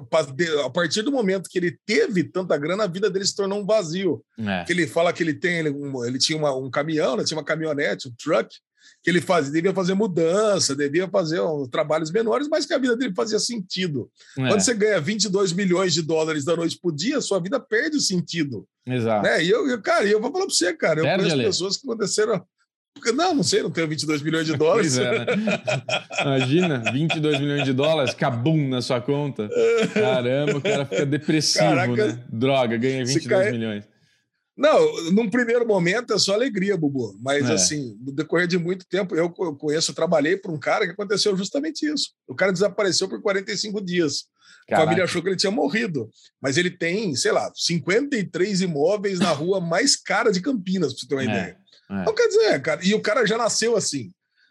a 0.65 0.71
partir 0.71 1.03
do 1.03 1.13
momento 1.13 1.49
que 1.51 1.59
ele 1.59 1.79
teve 1.87 2.25
tanta 2.25 2.57
grana, 2.57 2.85
a 2.85 2.89
vida 2.89 3.11
dele 3.11 3.27
se 3.27 3.37
tornou 3.37 3.61
um 3.61 3.67
vazio. 3.67 4.25
É. 4.39 4.65
Que 4.65 4.73
ele 4.73 4.87
fala 4.87 5.13
que 5.13 5.23
ele 5.23 5.35
tem, 5.35 5.59
ele, 5.59 5.71
um, 5.71 6.05
ele 6.05 6.19
tinha 6.19 6.39
uma, 6.39 6.55
um 6.55 6.71
caminhão, 6.71 7.17
né, 7.17 7.25
tinha 7.25 7.39
uma 7.39 7.45
caminhonete, 7.45 8.09
um 8.09 8.15
truck, 8.23 8.49
que 9.03 9.11
ele 9.11 9.21
fazia, 9.21 9.53
devia 9.53 9.75
fazer 9.75 9.95
mudança, 9.95 10.77
devia 10.77 11.09
fazer 11.09 11.41
um, 11.41 11.67
trabalhos 11.69 12.11
menores, 12.11 12.49
mas 12.49 12.67
que 12.67 12.73
a 12.73 12.79
vida 12.79 12.97
dele 12.97 13.13
fazia 13.15 13.39
sentido. 13.39 14.09
É. 14.39 14.49
Quando 14.49 14.61
você 14.61 14.75
ganha 14.75 15.01
22 15.01 15.53
milhões 15.53 15.93
de 15.93 16.03
dólares 16.03 16.45
da 16.45 16.57
noite 16.57 16.79
por 16.81 16.95
dia, 16.95 17.21
sua 17.21 17.41
vida 17.41 17.59
perde 17.59 17.97
o 17.97 18.01
sentido. 18.01 18.67
Exato. 18.87 19.25
Né? 19.25 19.45
E 19.45 19.51
eu, 19.51 19.69
eu, 19.69 19.81
cara, 19.83 20.07
eu 20.07 20.21
vou 20.21 20.31
falar 20.31 20.47
para 20.47 20.55
você, 20.55 20.73
cara, 20.75 21.01
eu 21.01 21.05
perde 21.05 21.31
conheço 21.31 21.43
pessoas 21.43 21.77
que 21.77 21.87
aconteceram 21.87 22.45
não, 23.15 23.35
não 23.35 23.43
sei, 23.43 23.63
não 23.63 23.71
tenho 23.71 23.89
22 23.89 24.23
milhões 24.23 24.47
de 24.47 24.55
dólares. 24.59 24.97
É, 24.99 25.19
né? 25.19 25.27
Imagina, 26.21 26.93
22 26.93 27.41
milhões 27.41 27.65
de 27.65 27.73
dólares, 27.73 28.15
cabum 28.15 28.69
na 28.69 28.81
sua 28.81 29.01
conta. 29.01 29.49
Caramba, 29.93 30.59
o 30.59 30.63
cara 30.63 30.87
fica 30.87 31.07
depressivo, 31.07 31.65
Caraca, 31.65 32.07
né? 32.09 32.25
Droga, 32.29 32.77
ganhei 32.77 33.05
22 33.05 33.27
cai... 33.27 33.53
milhões. 33.53 33.85
Não, 34.57 35.11
num 35.13 35.31
primeiro 35.31 35.67
momento 35.67 36.13
é 36.13 36.19
só 36.19 36.35
alegria, 36.35 36.77
Bubu. 36.77 37.19
Mas, 37.21 37.49
é. 37.49 37.55
assim, 37.55 37.97
no 38.01 38.13
decorrer 38.13 38.47
de 38.47 38.59
muito 38.59 38.87
tempo, 38.87 39.17
eu 39.17 39.31
conheço, 39.31 39.91
eu 39.91 39.95
trabalhei 39.95 40.37
para 40.37 40.53
um 40.53 40.59
cara 40.59 40.85
que 40.85 40.93
aconteceu 40.93 41.37
justamente 41.37 41.87
isso. 41.87 42.11
O 42.29 42.35
cara 42.35 42.53
desapareceu 42.53 43.09
por 43.09 43.21
45 43.23 43.81
dias. 43.81 44.25
Caraca. 44.69 44.83
A 44.83 44.87
família 44.87 45.05
achou 45.05 45.23
que 45.23 45.29
ele 45.29 45.37
tinha 45.37 45.51
morrido. 45.51 46.09
Mas 46.41 46.59
ele 46.59 46.71
tem, 46.71 47.17
sei 47.17 47.33
lá, 47.33 47.51
53 47.55 48.61
imóveis 48.61 49.19
na 49.19 49.31
rua 49.31 49.59
mais 49.59 49.97
cara 49.97 50.31
de 50.31 50.41
Campinas, 50.41 50.93
para 50.93 51.01
você 51.01 51.09
ter 51.09 51.15
uma 51.15 51.23
é. 51.23 51.27
ideia. 51.27 51.62
É. 51.93 52.03
Então, 52.03 52.15
quer 52.15 52.29
dizer, 52.29 52.63
cara, 52.63 52.81
e 52.83 52.95
o 52.95 53.03
cara 53.03 53.27
já 53.27 53.37
nasceu 53.37 53.77
assim. 53.77 54.11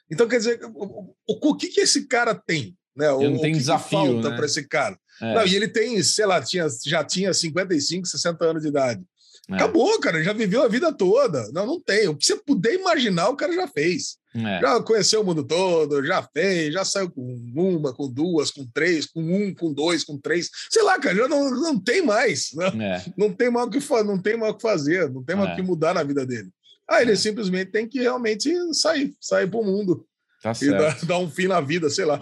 Então, 0.09 0.27
quer 0.27 0.37
dizer, 0.37 0.59
o, 0.73 1.13
o, 1.27 1.49
o 1.49 1.55
que, 1.55 1.67
que 1.67 1.81
esse 1.81 2.05
cara 2.07 2.35
tem? 2.35 2.75
Né? 2.95 3.09
O, 3.11 3.21
não 3.21 3.39
tem 3.39 3.53
que 3.53 3.59
desafio, 3.59 3.99
que 3.99 4.05
falta 4.13 4.29
né? 4.29 4.35
para 4.35 4.45
esse 4.45 4.67
cara? 4.67 4.97
É. 5.21 5.33
Não, 5.35 5.47
e 5.47 5.55
ele 5.55 5.67
tem, 5.67 6.01
sei 6.03 6.25
lá, 6.25 6.41
tinha, 6.41 6.67
já 6.85 7.03
tinha 7.03 7.33
55, 7.33 8.07
60 8.07 8.45
anos 8.45 8.61
de 8.61 8.69
idade. 8.69 9.01
É. 9.49 9.55
Acabou, 9.55 9.99
cara, 9.99 10.23
já 10.23 10.33
viveu 10.33 10.63
a 10.63 10.67
vida 10.67 10.91
toda. 10.93 11.49
Não, 11.51 11.65
não 11.65 11.81
tem. 11.81 12.07
O 12.07 12.15
que 12.15 12.25
você 12.25 12.35
puder 12.35 12.73
imaginar, 12.73 13.29
o 13.29 13.35
cara 13.35 13.53
já 13.53 13.67
fez. 13.67 14.17
É. 14.33 14.61
Já 14.61 14.81
conheceu 14.81 15.21
o 15.21 15.25
mundo 15.25 15.43
todo, 15.43 16.05
já 16.05 16.23
fez, 16.23 16.73
já 16.73 16.85
saiu 16.85 17.11
com 17.11 17.21
uma, 17.53 17.93
com 17.93 18.09
duas, 18.09 18.49
com 18.49 18.65
três, 18.73 19.05
com 19.05 19.21
um, 19.21 19.53
com 19.53 19.73
dois, 19.73 20.03
com 20.03 20.17
três. 20.17 20.49
Sei 20.69 20.81
lá, 20.83 20.97
cara, 20.99 21.15
já 21.15 21.27
não, 21.27 21.49
não 21.51 21.79
tem 21.79 22.01
mais. 22.01 22.49
Né? 22.53 22.95
É. 22.95 23.13
Não, 23.17 23.33
tem 23.33 23.49
mais 23.49 23.67
o 23.67 23.69
que, 23.69 23.79
não 24.03 24.21
tem 24.21 24.37
mais 24.37 24.53
o 24.53 24.55
que 24.55 24.61
fazer, 24.61 25.09
não 25.11 25.23
tem 25.23 25.35
mais 25.35 25.49
o 25.49 25.53
é. 25.53 25.55
que 25.55 25.61
mudar 25.61 25.93
na 25.93 26.03
vida 26.03 26.25
dele. 26.25 26.49
Aí 26.91 27.03
ele 27.03 27.13
é. 27.13 27.15
simplesmente 27.15 27.71
tem 27.71 27.87
que 27.87 28.01
realmente 28.01 28.51
sair, 28.73 29.15
sair 29.19 29.49
pro 29.49 29.63
mundo. 29.63 30.05
Tá 30.43 30.51
e 30.61 30.69
dar, 30.69 31.05
dar, 31.05 31.17
um 31.19 31.29
fim 31.29 31.47
na 31.47 31.61
vida, 31.61 31.89
sei 31.89 32.03
lá. 32.03 32.21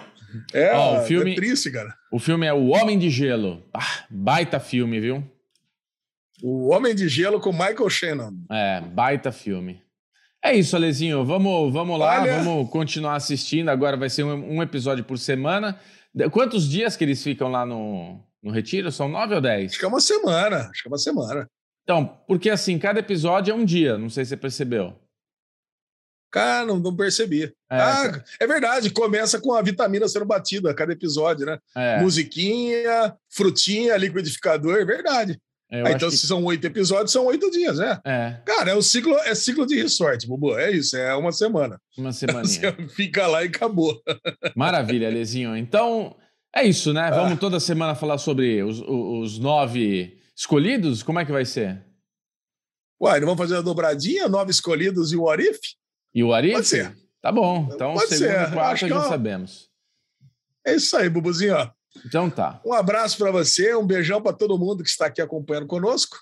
É, 0.53 0.77
oh, 0.77 0.99
o 0.99 1.05
filme, 1.05 1.31
é 1.31 1.35
triste, 1.35 1.71
cara. 1.71 1.93
O 2.11 2.19
filme 2.19 2.45
é 2.45 2.53
O 2.53 2.67
Homem 2.67 2.99
de 2.99 3.09
Gelo. 3.09 3.65
Ah, 3.73 4.05
baita 4.09 4.59
filme, 4.59 4.99
viu? 4.99 5.23
O 6.43 6.69
Homem 6.69 6.93
de 6.93 7.09
Gelo 7.09 7.39
com 7.39 7.51
Michael 7.51 7.89
Shannon. 7.89 8.31
É, 8.51 8.81
baita 8.81 9.31
filme. 9.31 9.81
É 10.43 10.53
isso, 10.53 10.75
Alezinho. 10.75 11.25
Vamos, 11.25 11.73
vamos 11.73 11.99
lá, 11.99 12.21
Olha... 12.21 12.41
vamos 12.41 12.69
continuar 12.69 13.15
assistindo. 13.15 13.69
Agora 13.69 13.97
vai 13.97 14.09
ser 14.09 14.23
um, 14.23 14.57
um, 14.57 14.61
episódio 14.61 15.03
por 15.03 15.17
semana. 15.17 15.79
Quantos 16.31 16.69
dias 16.69 16.95
que 16.95 17.03
eles 17.03 17.23
ficam 17.23 17.49
lá 17.49 17.65
no, 17.65 18.19
no 18.41 18.51
retiro? 18.51 18.91
São 18.91 19.09
nove 19.09 19.33
ou 19.33 19.41
dez? 19.41 19.71
Acho 19.71 19.79
que 19.79 19.85
é 19.85 19.87
uma 19.87 19.99
semana. 19.99 20.57
Acho 20.69 20.83
que 20.83 20.87
é 20.87 20.91
uma 20.91 20.97
semana. 20.97 21.49
Então, 21.89 22.05
porque 22.27 22.51
assim, 22.51 22.77
cada 22.77 22.99
episódio 22.99 23.51
é 23.51 23.55
um 23.55 23.65
dia. 23.65 23.97
Não 23.97 24.11
sei 24.11 24.23
se 24.23 24.29
você 24.29 24.37
percebeu. 24.37 24.93
Cara, 26.31 26.63
não, 26.63 26.77
não 26.77 26.95
percebi. 26.95 27.45
É, 27.45 27.51
ah, 27.71 28.23
é 28.39 28.45
verdade, 28.45 28.91
começa 28.91 29.41
com 29.41 29.55
a 29.55 29.61
vitamina 29.63 30.07
sendo 30.07 30.25
batida 30.25 30.69
a 30.69 30.73
cada 30.75 30.93
episódio, 30.93 31.47
né? 31.47 31.57
É. 31.75 31.99
Musiquinha, 31.99 33.17
frutinha, 33.27 33.97
liquidificador, 33.97 34.77
é 34.77 34.85
verdade. 34.85 35.41
É, 35.71 35.81
ah, 35.81 35.91
então, 35.91 36.11
que... 36.11 36.15
se 36.15 36.27
são 36.27 36.43
oito 36.45 36.63
episódios, 36.67 37.11
são 37.11 37.25
oito 37.25 37.49
dias, 37.49 37.79
né? 37.79 37.99
É. 38.05 38.37
Cara, 38.45 38.69
é 38.69 38.75
o 38.75 38.83
ciclo, 38.83 39.17
é 39.25 39.33
ciclo 39.33 39.65
de 39.65 39.81
resort, 39.81 40.27
Bubu. 40.27 40.59
É 40.59 40.69
isso, 40.69 40.95
é 40.95 41.15
uma 41.15 41.31
semana. 41.31 41.81
Uma 41.97 42.11
semana. 42.11 42.45
Você 42.45 42.71
fica 42.89 43.25
lá 43.25 43.43
e 43.43 43.47
acabou. 43.47 43.99
Maravilha, 44.55 45.09
Lezinho. 45.09 45.57
Então, 45.57 46.15
é 46.55 46.63
isso, 46.63 46.93
né? 46.93 47.09
Vamos 47.09 47.33
ah. 47.33 47.37
toda 47.37 47.59
semana 47.59 47.95
falar 47.95 48.19
sobre 48.19 48.61
os, 48.61 48.79
os, 48.79 49.39
nove 49.39 50.18
escolhidos? 50.39 51.03
Como 51.03 51.19
é 51.19 51.25
que 51.25 51.31
vai 51.33 51.43
ser? 51.43 51.83
Uai, 53.01 53.19
não 53.19 53.27
vamos 53.27 53.41
fazer 53.41 53.57
a 53.57 53.61
dobradinha? 53.61 54.29
Nove 54.29 54.51
escolhidos 54.51 55.11
e 55.11 55.17
o 55.17 55.29
Arif? 55.29 55.59
E 56.15 56.23
o 56.23 56.33
Arif? 56.33 56.53
Pode 56.53 56.67
ser. 56.67 56.97
Tá 57.21 57.29
bom. 57.29 57.69
Então, 57.73 57.93
Pode 57.93 58.07
segundo 58.15 58.31
ser. 58.31 58.47
e 58.47 58.51
quarto 58.53 58.87
já 58.87 58.97
é 58.97 59.09
sabemos. 59.09 59.69
É 60.65 60.75
isso 60.75 60.95
aí, 60.95 61.09
Bubuzinho. 61.09 61.55
Então 62.05 62.29
tá. 62.29 62.61
Um 62.65 62.71
abraço 62.71 63.17
para 63.17 63.31
você, 63.31 63.75
um 63.75 63.85
beijão 63.85 64.21
para 64.21 64.31
todo 64.31 64.57
mundo 64.57 64.81
que 64.83 64.89
está 64.89 65.07
aqui 65.07 65.21
acompanhando 65.21 65.67
conosco. 65.67 66.17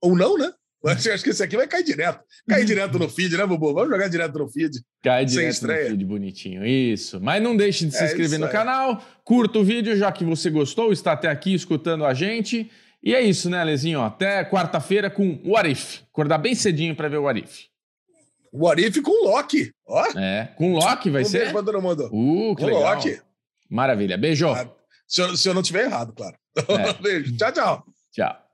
Ou 0.00 0.16
não, 0.16 0.38
né? 0.38 0.50
Mas 0.82 1.04
eu 1.04 1.12
acho 1.12 1.24
que 1.24 1.30
esse 1.30 1.42
aqui 1.42 1.56
vai 1.56 1.66
cair 1.66 1.84
direto. 1.84 2.20
Cair 2.48 2.64
direto 2.64 2.98
no 2.98 3.08
feed, 3.08 3.36
né, 3.36 3.44
Bubu? 3.44 3.74
Vamos 3.74 3.90
jogar 3.90 4.08
direto 4.08 4.38
no 4.38 4.48
feed. 4.48 4.80
Cai 5.02 5.26
direto 5.26 5.66
no 5.66 5.74
feed, 5.74 6.04
bonitinho. 6.04 6.64
Isso. 6.64 7.20
Mas 7.20 7.42
não 7.42 7.56
deixe 7.56 7.84
de 7.84 7.92
se 7.92 8.02
é 8.02 8.06
inscrever 8.06 8.38
no 8.38 8.46
aí. 8.46 8.52
canal, 8.52 9.04
curta 9.24 9.58
o 9.58 9.64
vídeo, 9.64 9.96
já 9.96 10.10
que 10.12 10.24
você 10.24 10.48
gostou, 10.48 10.92
está 10.92 11.12
até 11.12 11.28
aqui 11.28 11.52
escutando 11.52 12.06
a 12.06 12.14
gente. 12.14 12.70
E 13.02 13.14
é 13.14 13.20
isso, 13.20 13.48
né, 13.48 13.62
Lezinho? 13.62 14.02
Até 14.02 14.44
quarta-feira 14.44 15.08
com 15.08 15.40
o 15.44 15.56
Arif. 15.56 16.02
Acordar 16.10 16.38
bem 16.38 16.54
cedinho 16.54 16.96
para 16.96 17.08
ver 17.08 17.18
o 17.18 17.28
Arif. 17.28 17.66
O 18.52 18.68
Arif 18.68 19.00
com 19.02 19.10
o 19.10 19.30
Loki. 19.30 19.72
Ó. 19.86 20.04
É, 20.18 20.52
com 20.56 20.74
o 20.74 20.76
Loki 20.76 21.10
vai 21.10 21.22
um 21.22 21.24
ser? 21.24 21.38
Beijo 21.38 21.52
pra 21.52 21.62
todo 21.62 21.82
mundo. 21.82 22.08
Uh, 22.12 22.56
que 22.56 22.62
com 22.62 22.68
legal. 22.68 22.94
Loki. 22.94 23.20
Maravilha. 23.70 24.16
Beijo. 24.16 24.48
Ah, 24.48 24.68
se, 25.06 25.20
eu, 25.20 25.36
se 25.36 25.48
eu 25.48 25.54
não 25.54 25.62
tiver 25.62 25.84
errado, 25.84 26.12
claro. 26.12 26.36
É. 26.56 26.92
Beijo. 27.00 27.36
Tchau, 27.36 27.52
tchau. 27.52 27.84
Tchau. 28.12 28.47